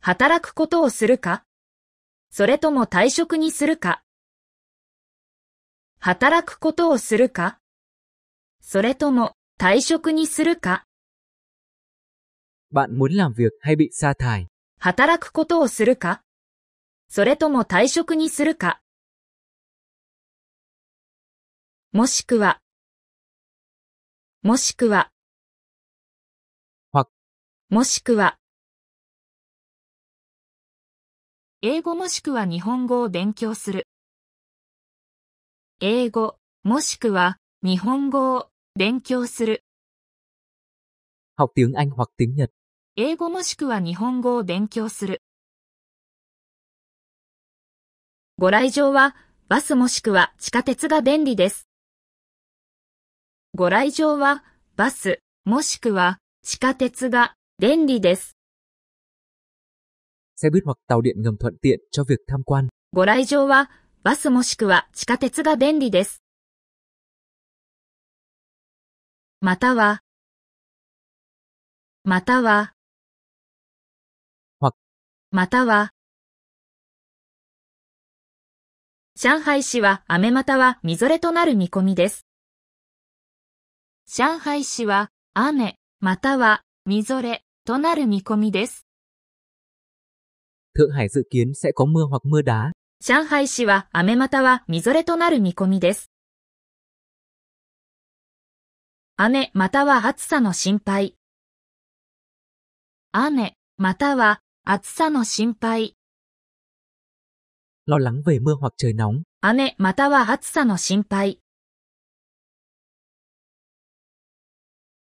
[0.00, 1.44] 働くことをするか？
[2.30, 4.04] それとも退職にするか？
[5.98, 7.58] 働くことをするか？
[8.60, 10.84] それとも退職にするか
[12.70, 14.46] ？Bạn muốn làm việc hay bị sa thải?
[14.78, 16.22] 働くことをするか？
[17.08, 18.81] それとも退職にするか？
[21.94, 22.58] もしくは、
[24.40, 25.10] もしくは、
[27.68, 28.38] もしくは、
[31.60, 33.88] 英語もしくは日本語を勉強する。
[35.80, 39.62] 英語、もしくは日本語を勉強する。
[41.36, 42.52] học tiếng Anh hoặc tiếng Nhật.
[42.96, 45.20] 英語もしくは日本語を勉強する。
[48.38, 49.14] ご来場は
[49.48, 51.71] バスもしくは地下鉄が便利です。
[53.54, 54.42] ご来場は
[54.76, 58.34] バスもしくは地下鉄が便利です。
[60.40, 62.68] Xe buýt hoặc tàu điện ngầm thuận tiện cho việc tham quan.
[62.94, 63.70] ご来場は
[64.02, 66.22] バスもしくは地下鉄が便利です。
[69.42, 70.00] または、
[72.04, 72.72] または、
[74.60, 74.74] hoặc
[75.30, 75.90] または、
[79.14, 82.24] 上海市は雨またはみぞれとなる見込みです。
[84.14, 88.86] 上海市は雨またはみぞれとなる見込みです。
[90.74, 92.72] Thượng Hải dự kiến sẽ có mưa hoặc mưa đá.
[93.00, 96.10] 上海市は雨またはみぞれとなる見込みです。
[99.16, 101.16] 雨または暑さの心配。
[103.12, 105.96] 雨または暑さの心配。
[107.86, 109.22] Lo lắng về mưa hoặc trời nóng.
[109.40, 111.41] 雨または暑さの心配。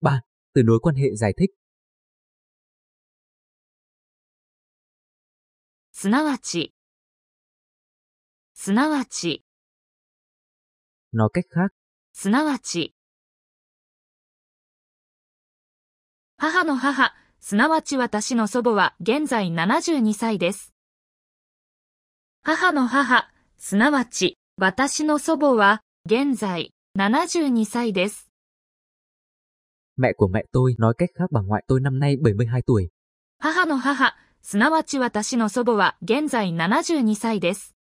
[0.05, 0.21] 3.
[0.55, 1.51] Từ nối quan hệ giải thích.
[5.93, 6.75] すなわち。
[8.53, 9.45] すなわち。
[11.15, 11.71] Nói cách khác,
[12.13, 12.95] すなわち。
[16.37, 20.75] 母の母、すなわち私の祖母は現在72歳です。
[22.43, 28.24] 母の母、すなわち私の祖母は現在72歳です。
[29.97, 32.89] Mẹ của mẹ tôi nói cách khác bà ngoại tôi năm nay 72 tuổi.
[33.39, 37.75] 母の母、すなわち私の祖母は現在72歳です。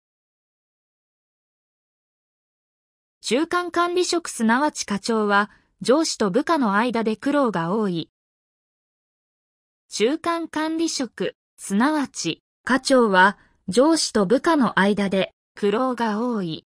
[3.20, 8.10] 中間管理職すなわち課長は上司と部下の間で苦労が多い。
[9.89, 16.64] 中間管理職すなわち課長は上司と部下の間で苦労が多い。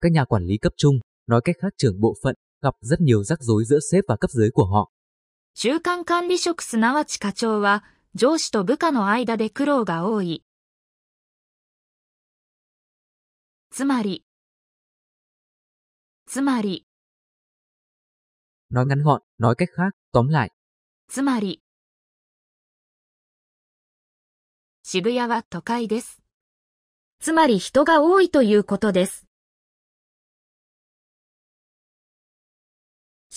[0.00, 3.24] Các nhà quản lý cấp trung, nói cách khác trưởng bộ phận, gặp rất nhiều
[3.24, 4.90] rắc rối giữa sếp và cấp dưới của họ.
[5.54, 7.84] 中間管理職すなわち課長は
[8.14, 10.44] 上司と部下の間で苦労が多い。
[13.70, 14.24] つまり、
[16.26, 16.86] つまり、
[18.70, 20.50] Nói ngắn gọn, nói cách khác, tóm lại,
[21.08, 21.60] つまり。
[24.82, 26.20] 渋谷は都会です。
[27.20, 29.29] つまり人が多いということです。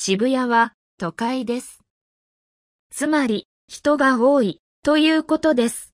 [0.05, 1.79] 渋谷は都会です。
[2.91, 5.93] つまり人が多いということです。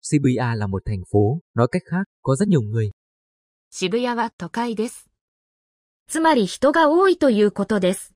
[0.00, 2.92] Shibuya là một thành phố, nói cách khác, có rất nhiều người.
[3.70, 5.10] 渋谷は都会です。
[6.06, 8.14] つまり人が多いということです。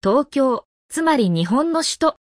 [0.00, 2.21] 東京、つまり日本の首都。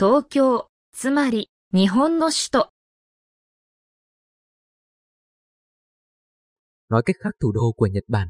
[0.00, 2.68] 東京、つまり日本の首都。
[6.88, 8.28] Nói cách khác thủ đô của Nhật Bản.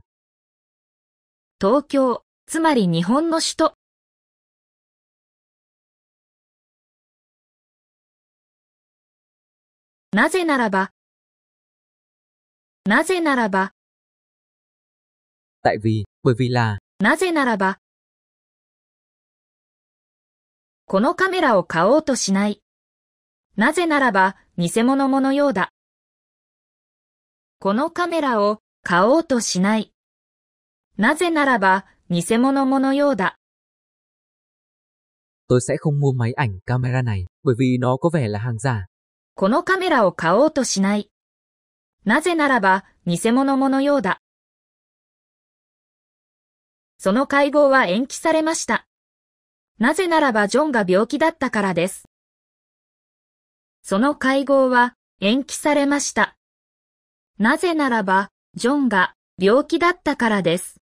[1.61, 3.75] 東京、つまり日本の首都。
[10.13, 10.91] なぜならば、
[12.87, 13.73] なぜならば、
[15.63, 17.79] Tại vì, bởi vì là, なぜならば、
[20.91, 22.63] このカメラを買おうとしない。
[23.59, 25.69] なぜならば、偽物ものようだ。
[27.59, 29.93] このカメラを買おうとしない。
[30.97, 33.37] なぜならば、偽物ものようだ。
[35.47, 38.87] tôi sẽ không mua máy ảnh camera này, bởi vì nó có vẻ là hàng giả.
[39.35, 41.11] このカメラを買おうとしない。
[42.07, 44.23] なぜならば、偽物ものようだ。
[46.97, 48.88] その会合は延期されました。
[49.79, 52.09] なぜならばジョンが病気だったからです。
[53.83, 56.37] その会合は延期されました。
[57.39, 60.81] なぜならば、ジョンが病気だったからです。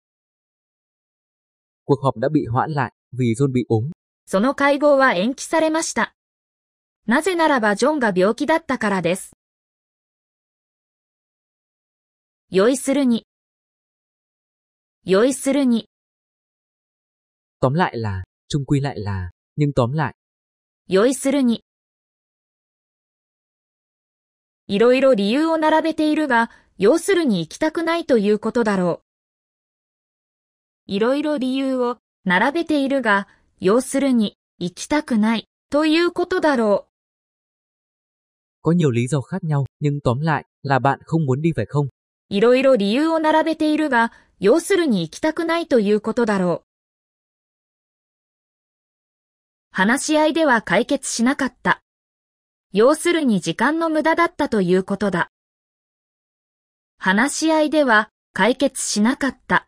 [1.84, 3.90] Cuộc họp đã bị hoãn lại, vì John bị ốm.
[4.26, 6.14] その会合は延期されました。
[7.06, 9.32] なぜならばジョンが病気だったからです。
[12.50, 13.26] 酔いするに。
[15.04, 15.88] 酔いするに。
[17.60, 18.22] Tóm lại là,
[18.54, 20.14] chung quy lại là, nhưng tóm lại,
[20.86, 21.64] 酔いするに。
[24.68, 29.04] いろいろ理由を並べているが、要するに行きたくないということだろう。
[30.86, 33.26] いろいろ理由を並べているが、
[33.60, 36.94] 要するに行きたくないということだろう。
[38.62, 41.88] có nhiều lý do khác nhau, nhưng tóm lại, là bạn không muốn đi phải không?
[42.28, 46.73] いろいろ理由を並べているが、要するに行きたくないということだろう。
[49.76, 51.82] 話し合いでは解決しなかった。
[52.72, 55.30] 要するに時間の無駄だったということだ。
[56.96, 59.66] 話し合いでは解決しなかった。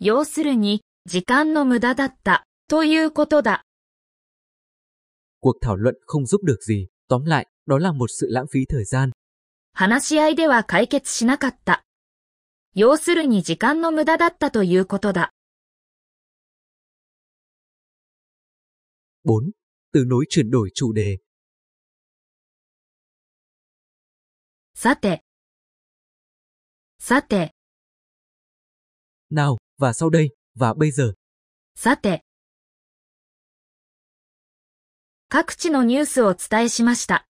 [0.00, 3.60] 要するに時間の無駄だったということだ。
[5.42, 8.84] Cuộc thảo luận không giúp được gì, tóm lại, đó là một sự lãng phí thời
[8.86, 9.10] gian.
[9.74, 11.84] 話し合いでは解決しなかった。
[12.74, 15.33] 要するに時間の無駄だったということだ。
[19.24, 19.50] 4.
[19.92, 21.18] Từ nối chuyển đổi chủ đề.
[24.74, 25.24] さて。
[26.98, 27.54] さて、
[29.30, 31.14] Nào, và sau đây, và bây giờ.
[31.74, 32.24] さて。
[35.30, 37.26] 各地のニュースをお伝えしました。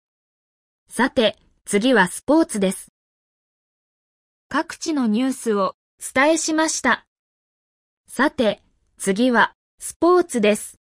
[0.88, 2.92] さて、次はスポーツです。
[4.48, 5.76] 各地のニュースを
[6.14, 7.06] 伝えしました。
[8.08, 8.62] さて、
[8.98, 10.83] 次はスポーツです。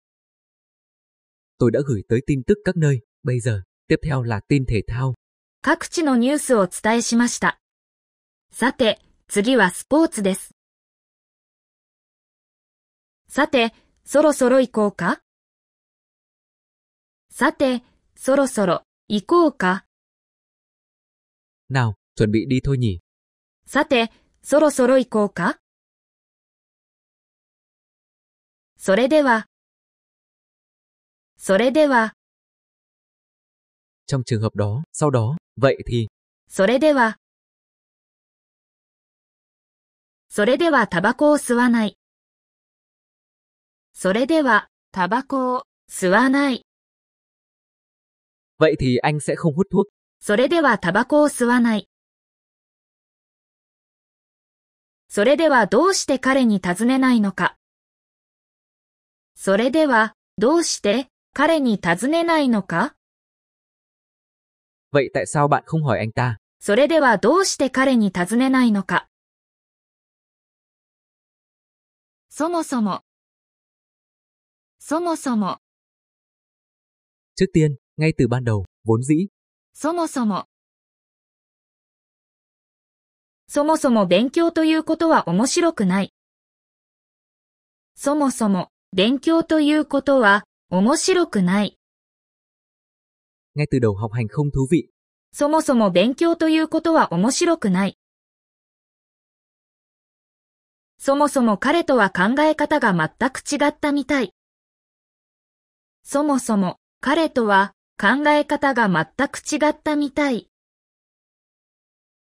[1.65, 4.81] Tôi đã gửi tới tin tức các nơi, bây giờ, tiếp theo là tin thể
[4.87, 5.13] thao.
[5.63, 7.59] 各地のニュースをお伝えしました。
[8.51, 10.51] さて、次はスポーツです。
[13.27, 13.73] さて、
[14.03, 15.21] そろそろ行こうか
[17.31, 17.81] さて、
[18.15, 19.85] そろそろ行こうか
[21.71, 22.99] Nào, chuẩn bị đi thôi nhỉ.
[23.65, 24.11] さて、
[24.43, 25.57] そろそろ行こうか
[28.77, 29.47] それでは、
[31.37, 32.13] それでは、
[34.07, 36.07] Trong trường hợp đó, sau đó, vậy thì,
[36.47, 37.17] それでは、
[40.29, 41.97] それではタバコを吸わない。
[43.93, 46.65] それでは、タバコを吸わない。
[48.59, 49.87] vậy thì anh sẽ không hút thuốc.
[50.19, 51.87] それではタバコを吸わない。
[55.07, 57.55] それではどうして彼に尋ねないのか。
[59.35, 61.07] それでは、どうして
[61.37, 62.95] 彼に尋ねないのか
[64.93, 66.37] ？Vậy tại sao bạn không hỏi anh ta?
[66.61, 69.09] それではどうして彼に尋ねないのか？
[72.29, 73.01] そもそも。
[74.79, 75.57] そもそも、
[77.35, 79.27] Trước tiên, ngay từ ban đầu, vốn dĩ,
[79.73, 80.45] そもそも。
[83.49, 86.13] そもそも勉強ということは面白くない。
[87.93, 91.77] そもそも勉強ということは面白くない。
[93.55, 94.89] ngay từ đầu học hành không thú vị.
[95.31, 97.97] そもそも勉強ということは面白くない。
[100.97, 104.33] そもそも彼とは考え方が全く違ったみたい。
[106.03, 110.49] そもそも彼とは考え方が全く違ったみたい。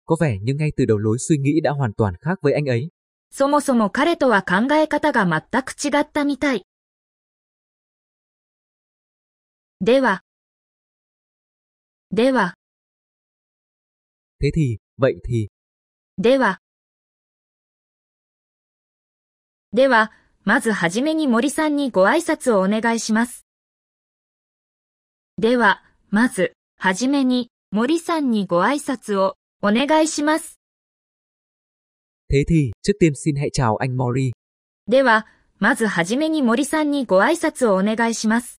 [0.06, 2.66] Có vẻ như ngay từ đầu lối suy nghĩ đã hoàn toàn khác với anh
[2.66, 2.90] ấy.
[3.30, 6.66] そもそも彼とは考え方が全く違ったみたい。
[9.82, 10.22] では、
[12.10, 12.54] では、
[14.40, 15.48] Thế thì, vậy thì,
[16.16, 16.60] では。
[19.74, 20.12] では、
[20.44, 23.44] まずはじめに森さんにご挨拶をお願いします。
[25.36, 30.58] では、まず、はじめに森さんにご挨拶をお願いします。
[32.30, 34.32] thế thì, trước tiên xin hãy chào anh Mori.
[34.88, 35.26] では、
[35.58, 38.58] まずはじめに森さんにご挨拶をお願いします。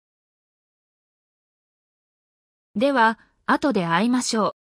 [2.77, 3.17] では、
[3.47, 4.53] 後で会いましょ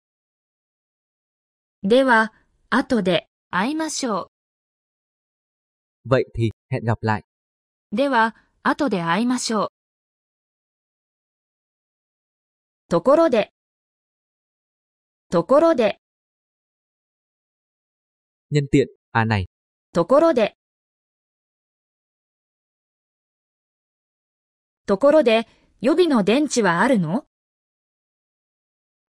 [1.83, 1.87] う。
[1.87, 2.33] では、
[2.71, 4.31] 後で会いましょ
[6.09, 7.25] Vậy thì, hẹn gặp lại.
[7.93, 7.97] う。
[7.97, 9.69] では、後で会いましょう。
[12.89, 13.53] ところで、
[15.31, 16.01] ところで、
[18.51, 19.45] Nhân tiện, à này,
[19.93, 20.57] ところで。
[24.87, 25.47] ところで、
[25.83, 27.27] 予備の電池はあるの？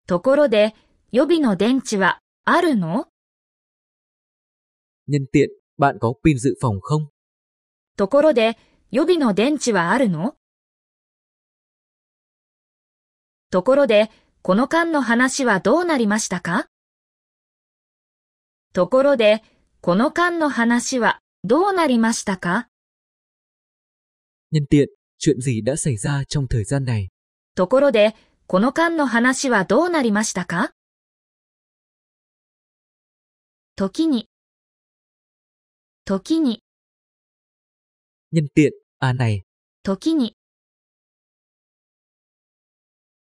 [0.08, 0.76] ところで、
[1.12, 3.08] 予備の電池はあるの
[5.08, 7.10] nhân tiện, bạn có pin dự phòng không?
[7.98, 8.58] ところで、
[8.92, 10.36] 予備の電池はあるの
[13.52, 14.12] ところで、
[14.42, 16.68] この間の話はどうなりましたか
[18.74, 19.44] ところで、
[19.82, 22.68] この間の話はどうなりましたか
[24.52, 24.88] Nhân tiện,
[25.18, 27.08] chuyện gì đã xảy ra trong thời gian này?
[27.56, 28.16] ところで、
[28.48, 30.72] この間の話はどうなりましたか？
[33.76, 34.30] 時に、
[36.06, 36.62] 時に、
[38.32, 39.42] Nhân tiện, à này,
[39.84, 40.36] 時に。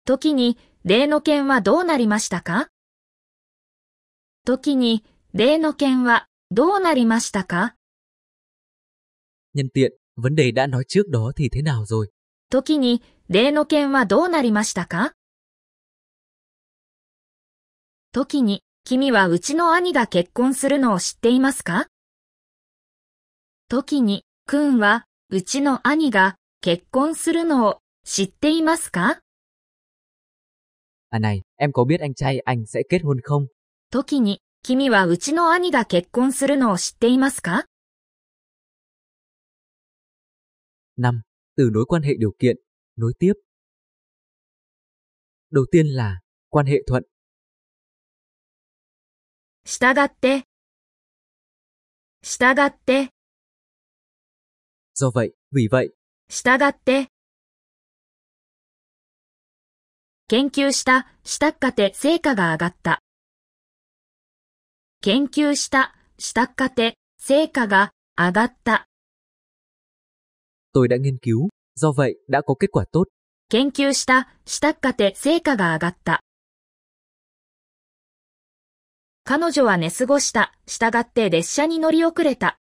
[0.05, 2.69] 時に、例の件はどうなりましたか？
[4.45, 7.77] 時に、例の件はどうなりましたか
[9.55, 12.09] ？Nhân tiện, vấn đề đã nói trước đó thì thế nào rồi?
[12.51, 15.13] 時に、例の件はどうなりましたか？
[18.13, 21.87] 時に、君はうちの兄が結婚するのを知っていますか？
[23.71, 29.21] 時に、くんは、うちの兄が結婚するのを知っていますか
[31.11, 33.47] ？À này, em có biết anh trai anh sẽ kết hôn không?
[33.91, 37.65] 時に、君はうちの兄が結婚するのを知っていますか
[40.99, 41.23] ？5.
[41.57, 42.57] Từ nối quan hệ điều kiện,
[42.96, 43.34] nối tiếp.
[45.52, 46.20] Đầu tiên là
[46.50, 47.04] quan hệ thuận,
[49.66, 50.44] 従って、
[52.24, 53.12] 従って、
[55.00, 55.90] do vậy, vì vậy,
[56.30, 57.08] 従って。
[60.28, 63.02] 研究した、したっかて成果が上がった。
[65.02, 68.88] 研究した、したっかて成果が上がった。
[70.74, 73.05] tôi đã nghiên cứu, do vậy đã có kết quả tốt.
[73.51, 76.21] 研究した、したっかて成果が上がった。
[79.25, 82.59] 彼女は寝過ごした、従って列車に乗り遅れた。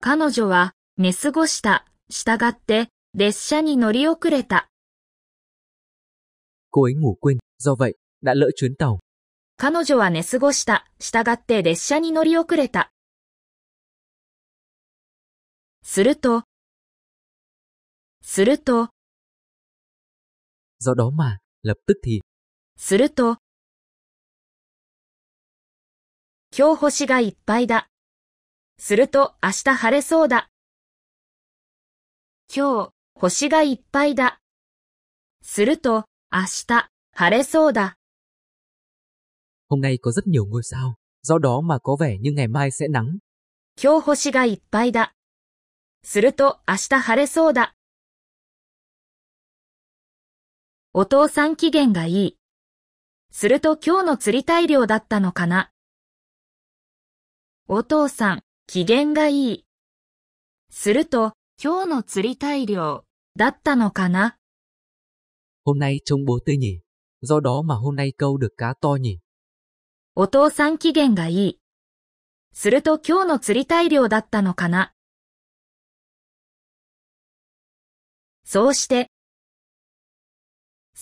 [0.00, 4.68] 彼女は寝過ごした、従って列車に乗り遅れた。
[6.70, 8.98] Cô ấy ngủ quên, do vậy, đã lỡ chuyến tàu.
[9.56, 12.90] 彼女は寝過ごした、従って列車に乗り遅れた。
[15.82, 16.44] すると、
[18.24, 18.88] すると。
[22.76, 23.36] すると。
[26.56, 27.88] 今日星がいっぱいだ。
[28.78, 30.48] すると、明日晴れそうだ。
[32.54, 34.38] 今日、星がいっぱいだ。
[35.42, 37.96] すると、明日、晴れそうだ。
[39.68, 40.94] 今日は rất nhiều ngôi sao。
[41.40, 41.60] do。
[43.76, 45.12] 今日星がいっぱいだ。
[46.04, 47.74] すると、明日晴れそうだ。
[50.94, 52.38] お父さん機嫌がいい。
[53.30, 55.70] すると今日の釣り大量だったのかな。
[57.66, 59.66] お父さん、機嫌がいい。
[60.68, 61.32] すると
[61.62, 63.06] 今日の釣り大量
[63.36, 64.36] だったのかな。
[65.64, 66.80] Hôm nay trông bố tươi nhỉ,
[67.22, 69.18] do đó mà hôm nay câu được cá to nhỉ.
[70.14, 71.60] お父さん機嫌がいい。
[72.52, 74.92] すると今日の釣り大量だったのかな。
[78.44, 79.10] そうして、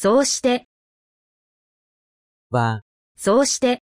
[0.02, 0.66] そうして、
[2.51, 2.81] và
[3.18, 3.82] そうして。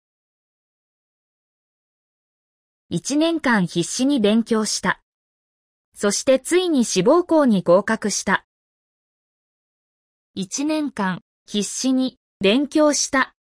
[2.90, 5.00] 一年間必死に勉強した。
[5.94, 8.44] そしてついに志望校に合格した。
[10.34, 13.34] 一年間必死に勉強した。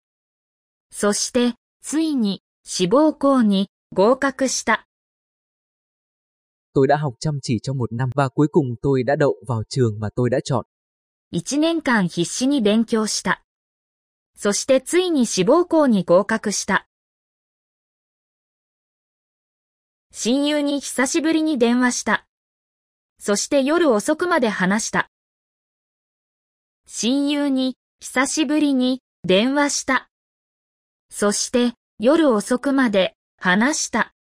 [0.91, 4.85] そしてついに志望校に合格した。
[6.75, 9.99] tôi đã học chăm chỉ trong một năm và cuối cùng tôi đã đậu vào trường
[10.01, 10.67] mà tôi đã chọn.
[11.31, 13.45] 一年間必死に勉強した。
[14.35, 16.87] そしてついに志望校に合格した。
[20.11, 22.27] 親友に久しぶりに電話した。
[23.21, 25.11] そして夜遅くまで話した。
[26.87, 30.09] 親友に久しぶりに電話した。
[31.11, 34.15] そして夜遅くまで話した。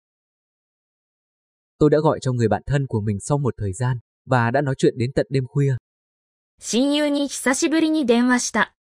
[1.80, 4.62] Tôi đã gọi cho người bạn thân của mình sau một thời gian và đã
[4.62, 5.78] nói chuyện đến tận đêm khuya.
[6.60, 8.74] 親友に久しぶりに電話した。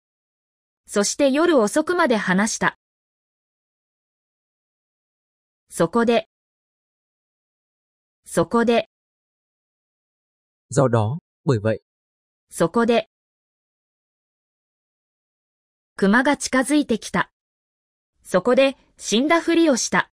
[0.87, 2.77] そして夜遅くまで話した。
[5.69, 6.27] そこで、
[8.25, 8.89] そこで、
[10.71, 11.79] Do đó, bởi vậy,
[12.49, 13.09] そこで、
[15.95, 17.31] 熊が近づいてきた。
[18.23, 20.09] そこで死んだふりをした。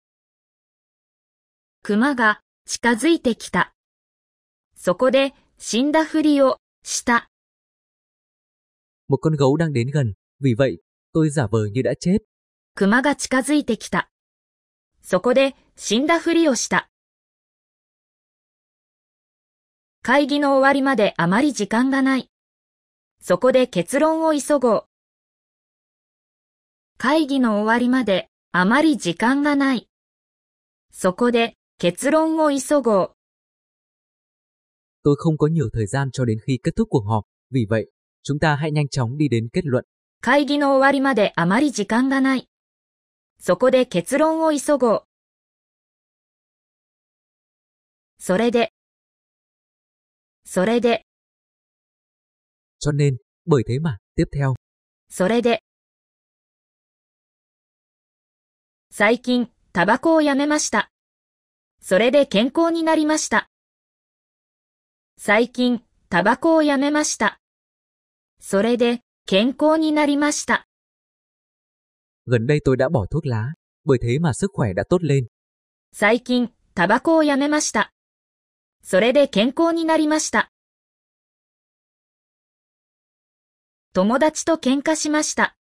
[1.83, 3.75] 熊が近づいてきた。
[4.77, 7.31] そこで死んだふりをした。
[9.09, 10.79] Một con gấu đang đến gần, vì vậy,
[11.13, 12.19] tôi giả vờ như đã chết.
[12.77, 14.11] 熊が近づいてきた。
[15.01, 16.91] そこで死んだふりをした。
[20.03, 22.31] 会議の終わりまであまり時間がない。
[23.21, 24.85] そこで結論を急ごう。
[26.99, 29.89] 会議の終わりまであまり時間がない。
[30.91, 33.11] そこで結論を急ごう。
[35.05, 37.87] Tôi không có nhiều thời gian cho đến khi kết thúc cuộc họp, vì vậy,
[38.25, 39.85] chúng ta hãy nhanh chóng đi đến kết luận.
[40.21, 42.49] 会議の終わりまであまり時間がない。
[43.39, 45.05] そこで結論を急ごう。
[48.19, 48.73] それで、
[50.47, 51.05] それで、
[52.81, 54.55] Cho nên, bởi thế mà, tiếp theo,
[55.11, 55.63] それで。
[58.91, 60.91] 最近、タバコをやめました。
[61.83, 63.51] それで健康になりました。
[65.19, 67.41] 最近、タバコをやめました。
[68.47, 70.67] それで健康になりました。
[72.27, 73.55] gần đây tôi đã bỏ thuốc lá,
[73.87, 75.29] bởi thế mà sức khỏe đã tốt lên.
[75.95, 77.91] 最近、タバコをやめました。
[78.83, 80.51] それで健康になりました。
[83.95, 85.57] 友達と喧嘩しました。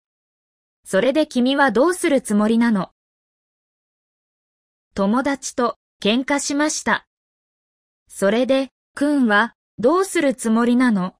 [0.83, 2.89] それで君はどうするつもりなの？
[4.93, 7.07] 友達と喧嘩しました。
[8.09, 11.15] それで、くんはどうするつもりなの？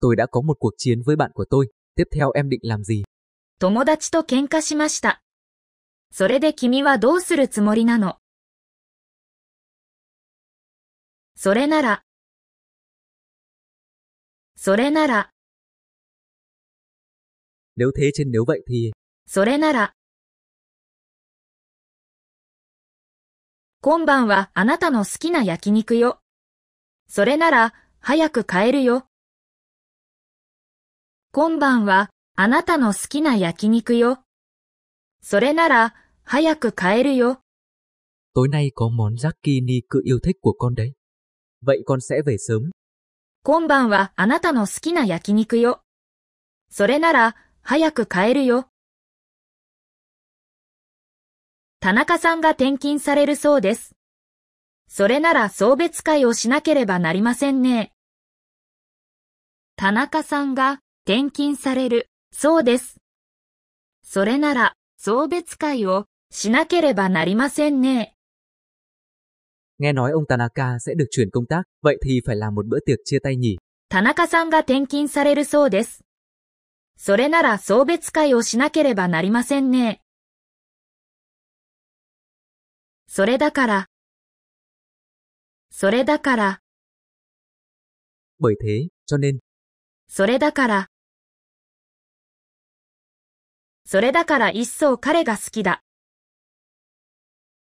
[0.00, 1.66] Tôi đã có một cuộc chiến với bạn của tôi.
[1.96, 3.04] Tiếp theo em định làm gì?
[3.58, 5.20] 友達と喧嘩しました。
[6.12, 8.18] それで君はどうするつもりなの
[11.34, 12.04] それなら、
[14.56, 15.30] それなら、
[17.76, 18.92] Nếu thế trên nếu vậy thì,
[19.26, 19.94] それなら。
[23.80, 26.20] 今晩はあなたの好きな焼肉よ。
[27.08, 29.06] それなら、早く帰るよ。
[31.30, 34.20] 今晩はあなたの好きな焼肉よ。
[35.20, 35.94] それなら、
[36.24, 37.40] 早く帰るよ。
[38.34, 39.14] tối nay có món
[39.88, 40.92] cự yêu thích của con đấy.
[41.60, 42.70] Vậy con sẽ về sớm.
[43.42, 45.82] 今晩はあなたの好きな焼肉よ。
[46.70, 48.68] それなら、早く帰るよ。
[51.80, 53.94] 田中さんが転勤されるそうです。
[54.88, 57.92] それなら送別会をしなければなりませんね。
[59.76, 62.98] 田中さんが転勤される、そうです。
[64.02, 68.12] それなら、送別会をしなければなりませんね。
[69.80, 72.98] nghe nói ông Tanaka sẽ được chuyển công tác, vậy thì phải làm một bữa tiệc
[73.04, 73.56] chia tay nhỉ?
[73.90, 76.04] Tanaka さんが転勤されるそうです。
[76.98, 80.02] それなら送別会をしなければなりませんね。
[83.06, 83.86] それだから。
[85.70, 86.60] それだから。
[90.10, 90.88] それだから。
[93.90, 95.80] それだから一層彼が好きだ。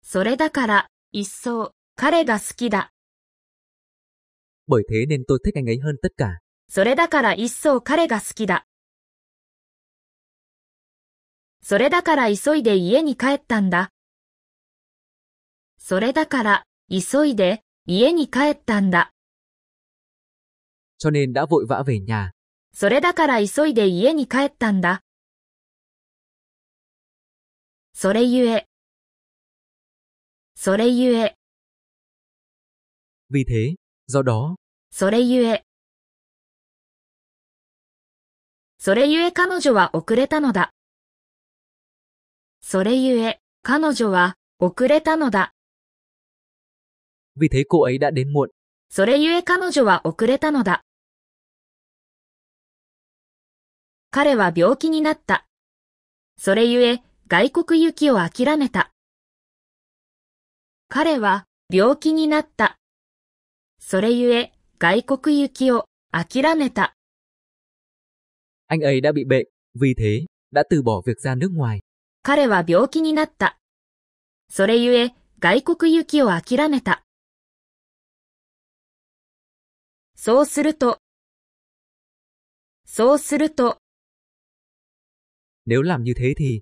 [0.01, 2.91] それだから一層彼が好きだ。
[4.67, 6.39] bởi thế nên tôi thích anh ấy hơn tất cả.
[6.67, 8.65] それだから一層彼が好きだ。
[11.61, 13.91] それだから急いで家に帰ったんだ。
[15.79, 19.13] それだから急いで家に帰ったんだ。
[20.99, 22.31] Cho nên đã vội vã về nhà.
[22.73, 25.06] それだから急いで家に帰ったんだ。
[27.99, 28.67] それゆえ。
[30.53, 31.33] それゆえ、
[33.31, 33.75] Vì thế,
[34.07, 34.55] do đó,
[34.91, 35.63] それゆえ。
[38.77, 40.73] それゆえ彼女は遅れたのだ。
[42.61, 45.55] それゆえ彼女は遅れたのだ。
[47.35, 48.49] vì thế cô ấy đã đến muộn.
[48.91, 50.83] それゆえ彼女は遅れたのだ。
[54.11, 55.47] 彼は病気になった。
[56.37, 58.93] それゆえ外国行きを諦めた。
[60.87, 62.77] 彼は病気になった。
[63.79, 66.95] それゆえ外国行きを諦めた。
[68.67, 69.45] Anh ấy đã bị bệnh,
[69.75, 71.81] vì thế, đã từ bỏ việc ra nước ngoài.
[72.23, 73.57] 彼は病気になった。
[74.49, 77.03] それゆえ外国行きを諦めた。
[80.15, 80.99] そうすると、
[82.85, 83.79] そうすると、
[85.65, 86.61] Nếu làm như thế thì,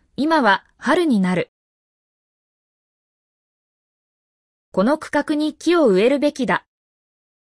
[0.17, 1.51] 今は春になる。
[4.71, 6.65] この区画に木を植えるべきだ。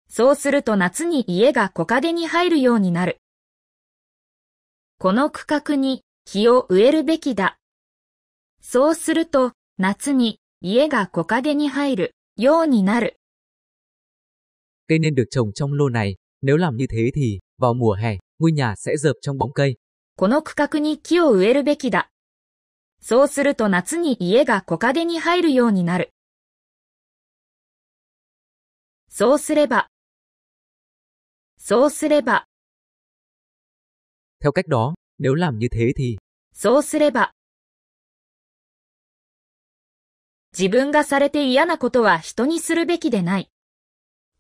[0.10, 3.18] そうすると夏に家が木陰に入るようになる。
[4.98, 7.57] この区画に木を植えるべきだ。
[8.61, 13.18] そうすると夏に家が木陰に入るようになる。
[14.88, 18.52] Cây nên được trồng trong lô này, nếu làm như thế thì, vào mùa hè, ngôi
[18.52, 19.76] nhà sẽ dợp trong bóng cây.
[20.15, 22.12] この区画に木を植えるべきだ。
[23.06, 26.14] そうすると夏に家が木陰に入るようになる。
[29.10, 29.90] そうすれば、
[31.58, 32.46] そうすれば、
[34.42, 36.16] Theo cách đó, nếu làm như thế thì,
[36.54, 37.34] そうすれば。
[40.58, 43.50] 自分がされて嫌なことは人にするべきでない。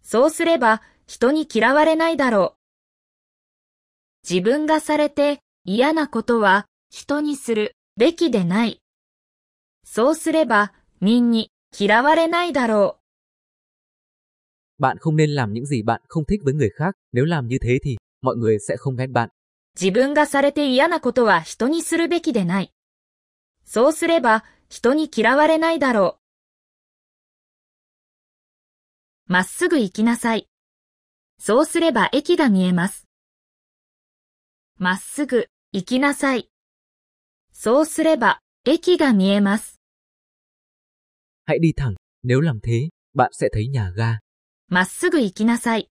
[0.03, 4.31] そうすれば人に嫌われないだろう。
[4.31, 8.81] 自分がされて嫌なことは人にするべきでない。
[9.85, 12.97] そうすれば民に嫌われないだろ
[14.79, 17.57] bạn không nên làm những gì bạn không thích với người khác, nếu làm như
[17.61, 19.29] thế thì, mọi người sẽ không ghét bạn.
[19.29, 19.31] う。
[19.79, 22.73] 自分がされて嫌なことは人にするべきでない。
[23.65, 26.19] そうすれば人に嫌われないだろ
[29.27, 29.31] う。
[29.31, 30.47] まっすぐ行きなさい。
[31.39, 33.07] そうすれば駅が見えます。
[34.77, 36.52] まっすぐ行きなさい。
[37.53, 39.79] そうすれば駅が見えます。
[41.45, 44.19] Hãy đi thẳng, nếu làm thế, bạn sẽ thấy nhà ga.
[44.69, 45.89] まっすぐ行きなさい。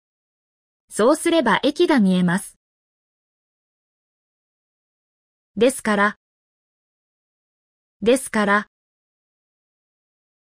[0.91, 2.59] そうすれば駅が見えます。
[5.57, 6.17] ですから、
[8.03, 8.67] ですから、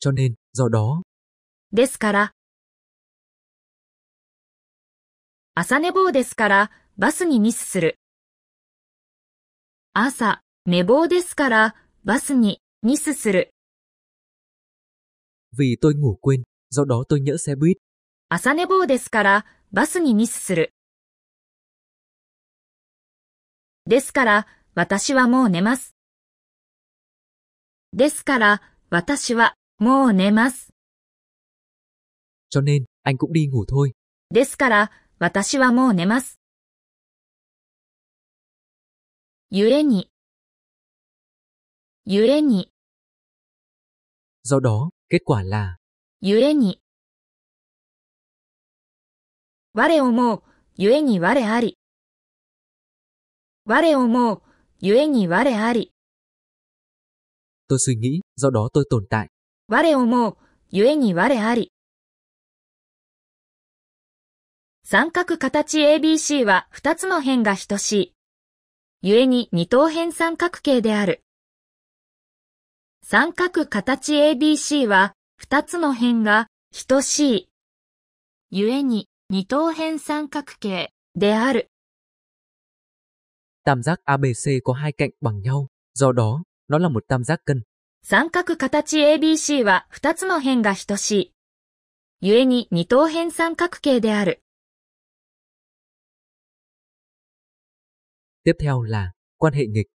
[0.00, 1.02] Cho nên, do đó,
[1.72, 2.32] ですから。
[5.54, 7.98] 朝寝坊ですから、バスにミスする。
[9.92, 11.74] 朝、寝坊ですから、
[12.04, 13.52] バスにミスする。
[15.52, 16.42] vì tôi ngủ quên,
[16.72, 17.76] do đó tôi nhỡ xe buýt.
[18.30, 20.72] 朝寝坊ですから、バスにミスする。
[23.84, 25.94] ですから、私はもう寝ます。
[27.92, 30.72] ですから、私はもう寝ます。
[32.48, 33.92] Cho nên, anh cũng đi ngủ thôi.
[34.30, 36.40] ですから、私はもう寝ます。
[39.50, 40.08] ゆえに、
[42.06, 42.70] ゆえに、
[44.46, 45.76] Do đó, kết quả là,
[46.20, 46.82] ゆえに。
[49.72, 50.42] 我思う、
[50.76, 51.78] ゆえに我あり。
[53.64, 54.42] 我思う、
[54.80, 55.94] ゆえに我あり。
[57.70, 59.30] tôi suy nghĩ, do đó tôi tồn tại.
[59.68, 60.36] 我思う、
[60.68, 61.72] ゆえに我あり。
[64.84, 68.14] 三角形 ABC は二つの辺が等しい。
[69.00, 71.23] ゆえに二等辺三角形である。
[73.06, 76.48] 三角形 ABC は二つの辺が
[76.88, 77.48] 等しい。
[78.50, 81.68] ゆえに二等辺三角形である。
[83.66, 87.64] Tam giác ABC có hai cạnh bằng nhau, do đó, nó là một tam giác cân.
[88.02, 91.32] 三角形 ABC は二つの辺が等しい。
[92.22, 94.42] ゆえに二等辺三角形である。
[98.46, 99.93] Tiếp theo là, quan hệ nghịch.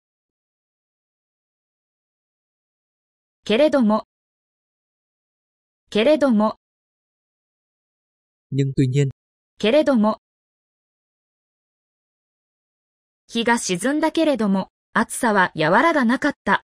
[3.47, 4.07] けれども、
[5.91, 6.57] けれども、
[8.51, 9.09] Nhưng tuy nhiên,
[9.59, 10.19] けれども。
[13.27, 16.65] 日が沈んだけれども、暑さは和らがなかった。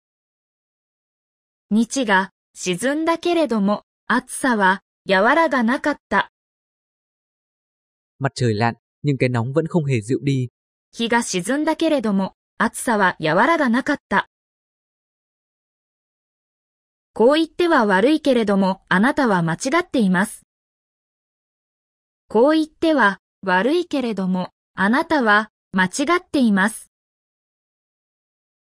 [1.70, 6.30] 日が沈んだけれども、暑さは和らがなかった。
[8.20, 10.46] mặt trời lặn, nhưng cái nóng vẫn không hề dịu đi.
[10.92, 14.28] 日が沈んだけれども、暑さは和らがなかった。
[17.18, 20.42] こう言っては悪いけれども、あなたは間違っています。
[22.28, 25.88] こう言っては悪いけれども、あなたは間違
[26.20, 26.92] っています。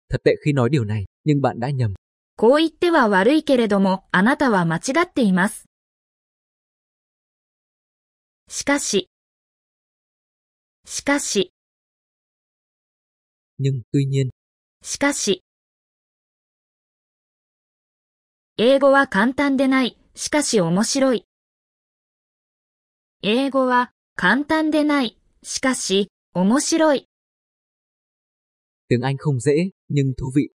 [0.09, 1.94] Thật tệ khi nói điều này, nhưng bạn đã nhầm.
[2.36, 5.64] こう言っては悪いけれども、あなたは間違っています。
[8.48, 9.09] しかし、
[10.85, 11.51] しかし、
[13.59, 14.31] Nhưng, tuy nhiên,
[14.85, 15.45] しかし。
[18.58, 21.26] 英語は簡単でない、しかし面白い。
[23.22, 27.06] 英語は簡単でない、しかし面白い。
[28.88, 30.52] tiếng Anh không dễ, nhưng thú vị.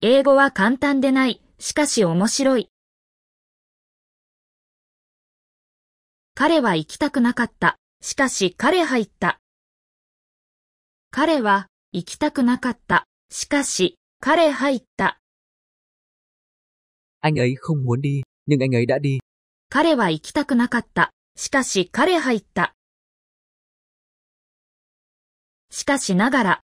[0.00, 2.70] 英語は簡単でない、しかし面白い。
[6.34, 7.76] 彼は行きたくなかった。
[8.00, 9.40] しかし彼入った。
[11.10, 13.06] 彼は行きたくなかった。
[13.30, 15.21] しかし彼入った。
[17.24, 19.18] Anh ấy không muốn đi, nhưng anh ấy đã đi.
[19.70, 21.12] 彼は行きたくなかった。
[21.36, 22.74] しかし彼入った。
[25.70, 26.60] しかしながら。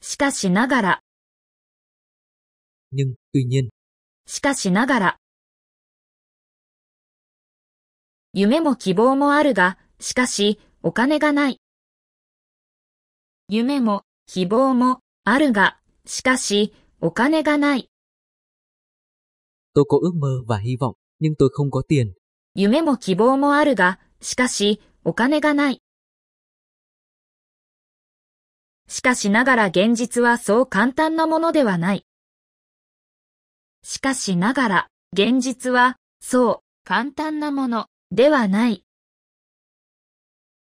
[0.00, 1.00] しかしながら。
[2.90, 3.68] Nhưng, tuy nhiên,
[4.26, 5.18] しかしながら。
[8.32, 11.60] 夢も希望もあるが、しかし、お金がない。
[13.48, 17.90] 夢も希望もあるが、しかし、お金がない。
[19.74, 22.14] Tôi có ước mơ và hy vọng, nhưng tôi không có tiền.
[22.56, 25.82] 夢も希望もあるが、しかし、お金がない。
[28.86, 32.06] しかしながら現実はそう簡単なものではない。
[33.82, 38.84] しかしながら、現実は、そう、簡単なもの、ではない。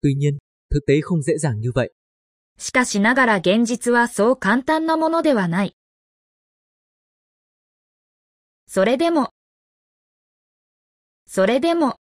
[0.02, 0.38] Tuy nhiên,
[0.70, 1.90] thực tế không dễ dàng như vậy.
[2.58, 5.76] しかしながら現実はそう簡単なものではない。
[8.68, 9.30] それでも、
[11.26, 11.96] それでも、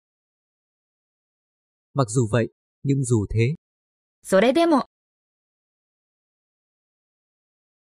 [1.93, 2.49] Mặc dù vậy,
[2.83, 3.55] nhưng dù thế,
[4.23, 4.87] それでも。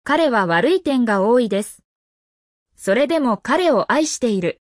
[0.03, 1.84] 彼は悪い点が多いです。
[2.76, 4.60] それでも彼を愛している。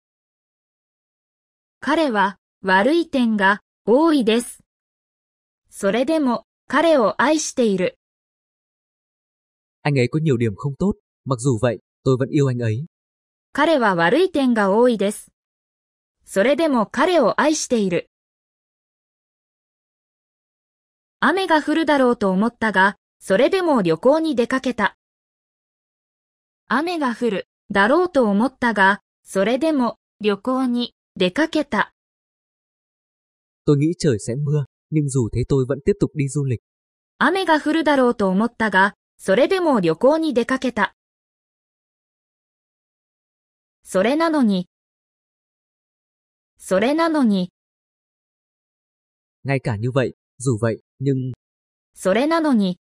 [1.80, 4.62] 彼は悪い点が多いです。
[5.70, 7.96] それでも彼を愛している。
[9.82, 10.92] Anh ấy có nhiều điểm không tốt,
[11.24, 12.86] mặc dù vậy, tôi vẫn yêu anh ấy.
[13.52, 15.32] 彼は悪い点が多いです。
[16.24, 18.08] それでも彼を愛している。
[21.18, 24.96] 雨が降るだろうと思ったが、それでも旅行に出かけた。
[26.68, 31.92] 雨が降るだろうと思ったが、それでも旅行に出かけた。
[33.66, 36.60] Tôi nghĩ trời sẽ mưa, nhưng dù thế tôi vẫn tiếp tục đi du lịch.
[37.18, 40.94] 雨が降るだろうと思ったが、それでも旅行に出かけた。
[43.82, 44.68] それなのに、
[46.58, 47.50] それなのに、
[49.44, 51.32] Ngay cả như vậy, dù vậy, nhưng
[51.94, 52.78] それなのに、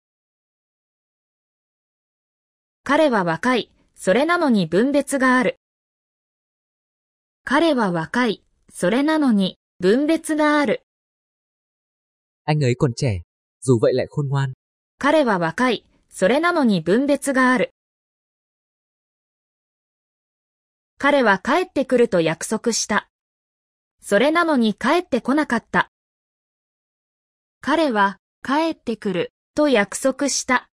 [2.84, 5.56] 彼は若い、それなのに分別がある。
[7.44, 10.82] 彼は若い、それなのに分別がある。
[12.44, 13.22] Anh ấy còn trẻ,
[13.60, 14.52] dù vậy lại khôn ngoan.
[14.98, 17.70] 彼は若い、それなのに分別がある。
[21.00, 23.08] 彼は帰ってくると約束した。
[24.00, 25.92] それなのに帰ってこなかった。
[27.60, 30.68] 彼は帰ってくると約束した。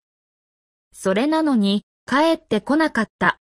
[0.93, 3.39] それなのに帰ってこなかった。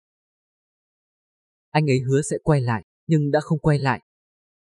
[1.72, 4.02] Anh ấy hứa sẽ quay lại, nhưng đã không quay lại.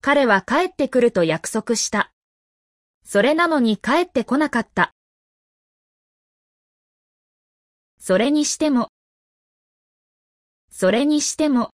[0.00, 2.12] 彼は帰ってくると約束した。
[3.04, 4.92] それなのに帰ってこなかった。
[7.98, 8.90] それにしても、
[10.70, 11.70] それにしても、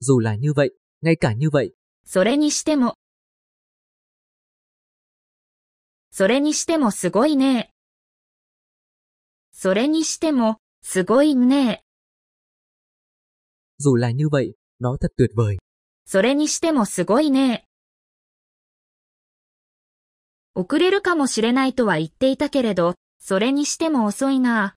[0.00, 0.70] dù là như vậy,
[1.02, 1.72] ngay cả như vậy,
[2.04, 2.96] それにしても、
[6.10, 7.70] それにしてもすごいね。
[9.52, 11.82] それにしても、すごいね。
[13.80, 15.58] dù là như vậy, nó thật tuyệt vời.
[16.06, 17.66] それにしてもすごいね。
[20.54, 24.74] 遅れるかもしれないとは言っていたけれど、それにしても遅いな。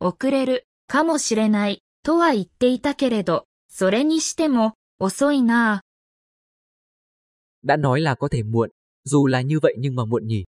[0.00, 5.82] 遅れるかもしれないとは言っていたけれど、それにしても遅いな。
[7.64, 8.70] đã nói là có thể muộn,
[9.04, 10.44] dù là như vậy nhưng mà muộn nhỉ?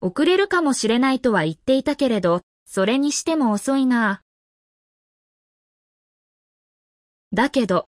[0.00, 4.22] 遅れるかもしれないとは言っていたけれど、それにしても遅いな。
[7.32, 7.86] だけど、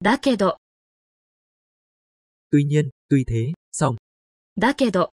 [0.00, 0.56] だけど、
[2.52, 3.96] tuy nhiên, tuy thế, xong.
[4.56, 5.10] だけど、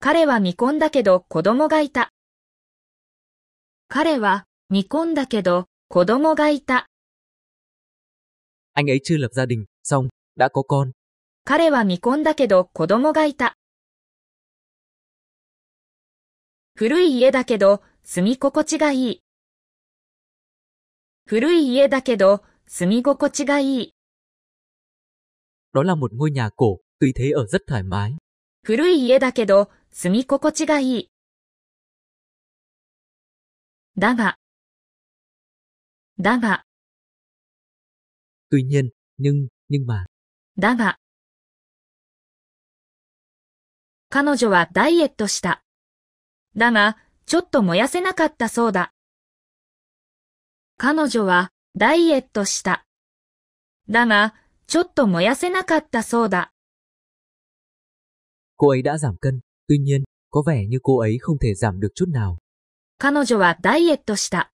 [0.00, 2.13] 彼は見込んだけど子供がいた。
[3.96, 6.88] 彼は見込んだけど子供がいた。
[8.72, 10.90] Anh ấy chưa lập gia đình, xong, đã có con.
[11.44, 13.54] 彼は見込んだけど子供がいた。
[16.74, 19.20] 古い家だけど住み心地がいい。
[21.26, 23.94] 古い家だけど住み心地がいい。
[25.72, 28.16] Đó là một ngôi nhà cổ, tuy thế ở rất thoải mái.
[28.66, 31.13] 古い家だけど住み心地がいい。
[33.97, 34.37] だが、
[36.19, 36.65] だが、
[38.51, 40.05] tuy nhiên, nhưng, nhưng mà.
[40.57, 40.97] だが、
[44.09, 45.63] 彼女はダイエットした。
[46.55, 48.91] だが、ちょっと燃やせなかったそうだ。
[50.77, 52.85] 彼女はダイエットした。
[53.87, 54.33] だが、
[54.65, 56.51] ちょっと燃やせなかったそうだ。
[58.57, 61.89] Cô ấy đã giảm cân, tuy nhiên, có vẻ như cô ấy không thể giảm được
[61.95, 62.37] chút nào.
[63.04, 64.50] 彼女はダイエットした。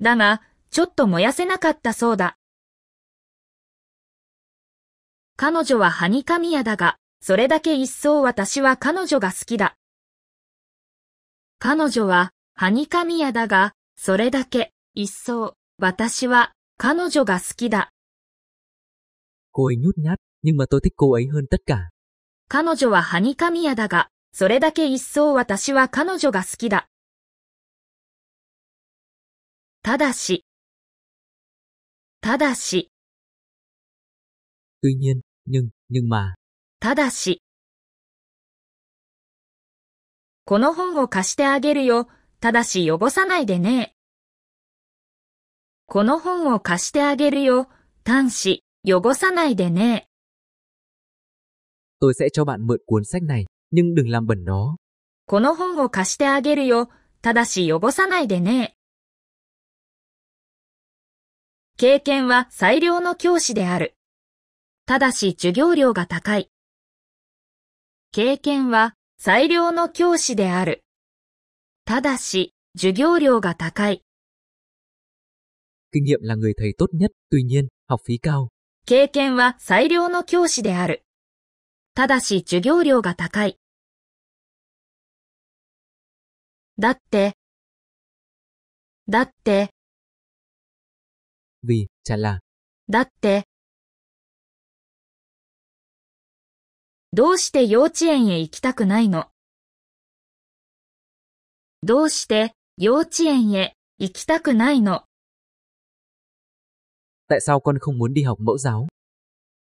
[0.00, 2.38] だが、ちょっと燃やせなかったそうだ。
[5.36, 9.76] 彼女ははにかみやだが、それだけ一層私は彼女が好きだ。
[11.58, 17.90] 彼女ははにかみやだが、それだけ一層私は彼女が好きだ。
[19.52, 21.90] Cô ấy nhút nhát, nhưng mà tôi thích cô ấy hơn tất cả.
[22.48, 26.86] 彼女ははにかみやだが、それだけ一層私は彼女が好きだ。
[29.82, 30.44] ただし、
[32.20, 32.90] ただし、
[34.82, 36.34] tuy nhiên, nhưng, nhưng mà,
[36.80, 37.42] ただし、
[40.44, 42.08] この本を貸してあげるよ。
[42.40, 43.94] ただし汚さないでね。
[45.86, 47.68] この本を貸してあげるよ。
[48.04, 50.08] 端子、汚さないでね。
[52.02, 54.76] tôi sẽ cho bạn mượn cuốn sách này, nhưng đừng làm bẩn nó.
[55.26, 56.90] この本を貸してあげるよ。
[57.22, 58.74] ただし汚さないでね。
[61.80, 63.96] 経験は最良の教師である。
[64.84, 66.50] ただし授業料が高い。
[68.12, 70.84] 経験は最良の教師である。
[71.86, 74.04] ただし、授業料が高い。
[75.90, 78.48] Kinh nghiệm là người thầy tốt nhất, tuy nhiên, học phí cao.
[78.84, 81.02] 経験は最良の教師である。
[81.94, 83.58] ただし授業料が高い。
[86.78, 87.38] だって、
[89.08, 89.70] だって、
[91.62, 92.40] Vì, chả là,
[92.88, 93.44] だって。
[97.12, 99.26] どうして幼稚園へ行きたくないの
[101.82, 105.04] どうして幼稚園へ行きたくないの
[107.28, 108.86] tại sao con không muốn đi học mẫu giáo?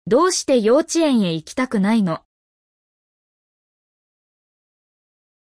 [0.06, 2.20] どうして幼稚園へ行きたくないの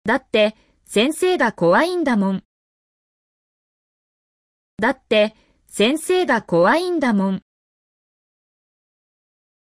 [0.05, 2.45] だって、先生が怖いんだもん。
[4.79, 5.35] だって、
[5.75, 7.41] 先生が怖いんだもん。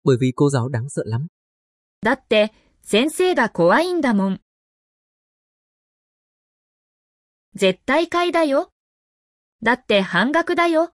[0.04, 1.26] Bởi vì cô giáo đáng sợ lắm.
[2.00, 4.40] だって、先生が怖いんだもん。
[7.54, 8.70] 絶対買いだよ。
[9.62, 10.92] だって半額だよ。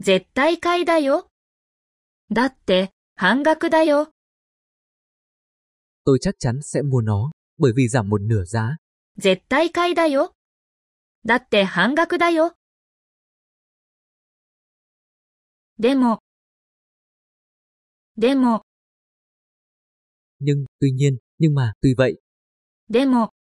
[0.00, 1.28] 絶対買いだよ。
[2.32, 4.10] だって半額だよ。
[6.04, 8.76] Tôi chắc chắn sẽ mua nó, bởi vì giảm một nửa giá.
[9.16, 10.32] 絶対買いだよ。
[11.24, 12.55] だって半額だよ。
[15.78, 16.22] でも、
[18.16, 18.62] でも、
[20.40, 22.18] Nhưng, tuy nhiên, nhưng mà, tuy vậy,
[22.88, 23.34] でも、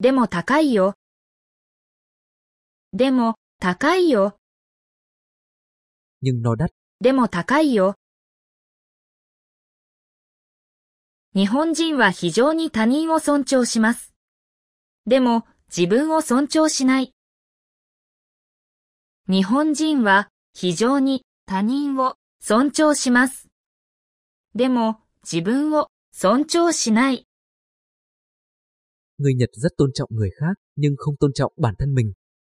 [0.00, 0.94] でも高いよ。
[2.92, 4.36] でも、高いよ。
[6.20, 6.70] nhưng nó đắt.
[7.00, 7.94] でも高いよ。
[11.34, 14.12] 日本人は非常に他人を尊重します。
[15.06, 17.14] でも、自分を尊重しない。
[19.30, 23.46] 日本人は非常に他人を尊重します。
[24.56, 27.28] でも、自分を尊重しない。
[29.18, 32.14] Người Nhật rất tôn trọng người khác, nhưng không tôn trọng bản thân mình.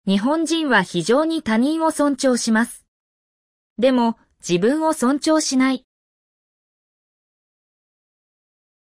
[0.07, 2.87] 日本人は非常に他人を尊重します。
[3.77, 5.85] でも、自分を尊重しない。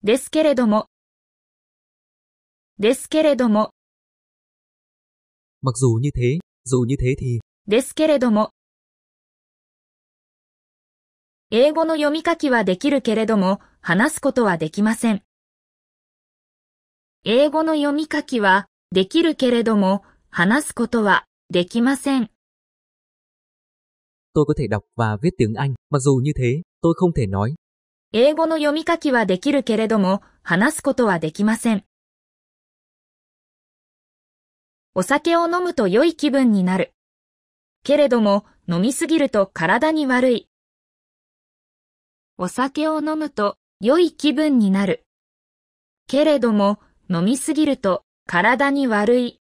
[0.03, 0.87] ですけれども、
[2.81, 3.71] ですけれども、
[5.63, 7.39] Mặc dù như thế, dù như thế thì,
[7.69, 8.53] ですけれども。
[11.51, 15.23] 英語の読み書きはできるけれども、話すことはできません。
[17.25, 22.31] 英語の読み書きはできるけれども、話すことはできません。
[24.35, 27.55] tôi có thể đọc và viết tiếng Anh, mặc dù như thế, tôi không thể nói.
[28.13, 31.85] 英語の読み書きはできるけれども、話すことはできません。
[34.95, 36.95] お酒を飲むと良い気分になる。
[37.85, 40.49] けれども、飲みすぎると体に悪い。
[42.37, 45.05] お酒を飲むと良い気分になる。
[46.07, 46.79] けれども、
[47.11, 49.41] 飲みすぎると体に悪い。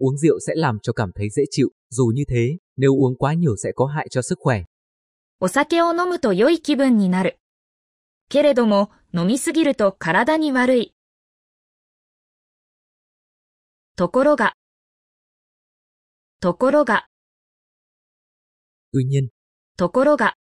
[0.00, 3.34] Uống rượu sẽ làm cho cảm thấy dễ chịu, dù như thế, nếu uống quá
[3.34, 4.64] nhiều sẽ có hại cho sức khỏe.
[5.40, 7.38] お酒を飲むと良い気分になる。
[8.28, 10.94] けれども、飲みすぎると体に悪い。
[13.96, 14.54] ところが、
[16.40, 17.08] ところが、
[18.94, 19.28] Tuy nhiên,
[19.76, 20.36] ところが。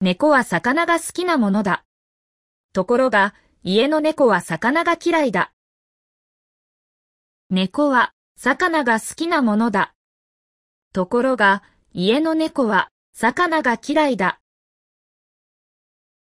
[0.00, 1.84] 猫は魚が好きなものだ。
[2.72, 3.34] ところが、
[3.64, 5.52] 家の猫は魚が嫌いだ。
[7.50, 9.92] 猫は魚が好きなものだ。
[10.92, 14.40] ところが、家の猫は魚が嫌いだ。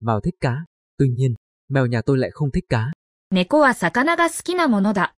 [0.03, 0.65] Mao thích cá.
[0.99, 1.35] Tuy nhiên,
[1.71, 2.91] mèo nhà tôi lại không thích cá.
[3.31, 5.15] 猫は魚が好きなものだ。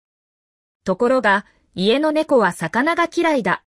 [0.87, 1.45] ところが、
[1.75, 3.65] 家の猫は魚が嫌いだ。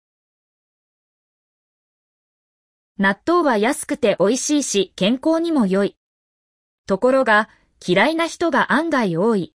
[2.99, 5.97] 納豆は安くて美味しいし、健康にも良い。
[6.87, 7.49] ところが、
[7.87, 9.55] 嫌いな人が案外多い。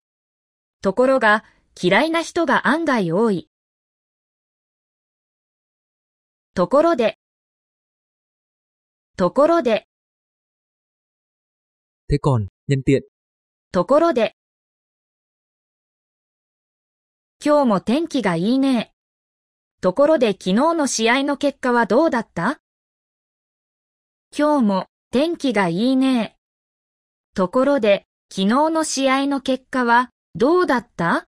[0.82, 1.42] ところが
[1.80, 3.48] 嫌いな人が案外多い。
[6.54, 7.18] ところで、
[9.16, 9.86] ところで、
[12.10, 13.04] Thế còn, nhân tiện,
[13.72, 14.36] ところで。
[17.42, 18.92] 今日も天気がいいね。
[19.80, 22.60] ところで昨日の試合の結果はどうだった？
[24.36, 26.36] 今日も天気がいいね。
[27.34, 31.26] ところで昨日の試合の結果はどうだった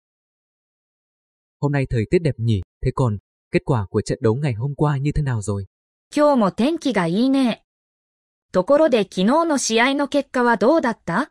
[1.61, 3.17] ？hôm nay thời tiết đẹp nhỉ, thế còn,
[3.51, 5.65] kết quả của trận đấu ngày hôm qua như thế nào rồi?
[6.15, 7.63] 今日も天気がいいね。
[8.51, 11.29] ところで昨日の試合の結果はどうだった？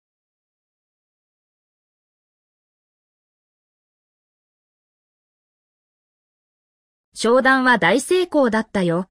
[7.12, 9.08] 商談は大成功だったよ。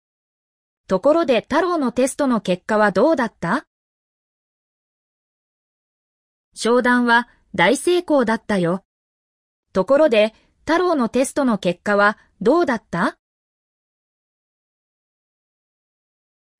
[0.88, 3.66] ところで太郎のテストの結果はどうだった？
[6.54, 8.84] 商談は大成功だったよ。
[9.74, 10.34] ところで
[10.66, 13.18] 太郎のテストの結果はどうだった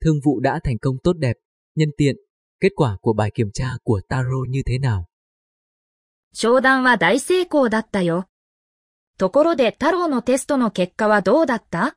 [0.02, 1.36] Thương vụ đã thành công tốt đẹp.
[1.76, 2.16] Nhân tiện,
[2.60, 5.04] kết quả của bài kiểm tra của Taro như thế nào?
[6.32, 8.28] 商談は大成功だったよ。
[9.18, 11.96] ところで太郎のテストの結果はどうだった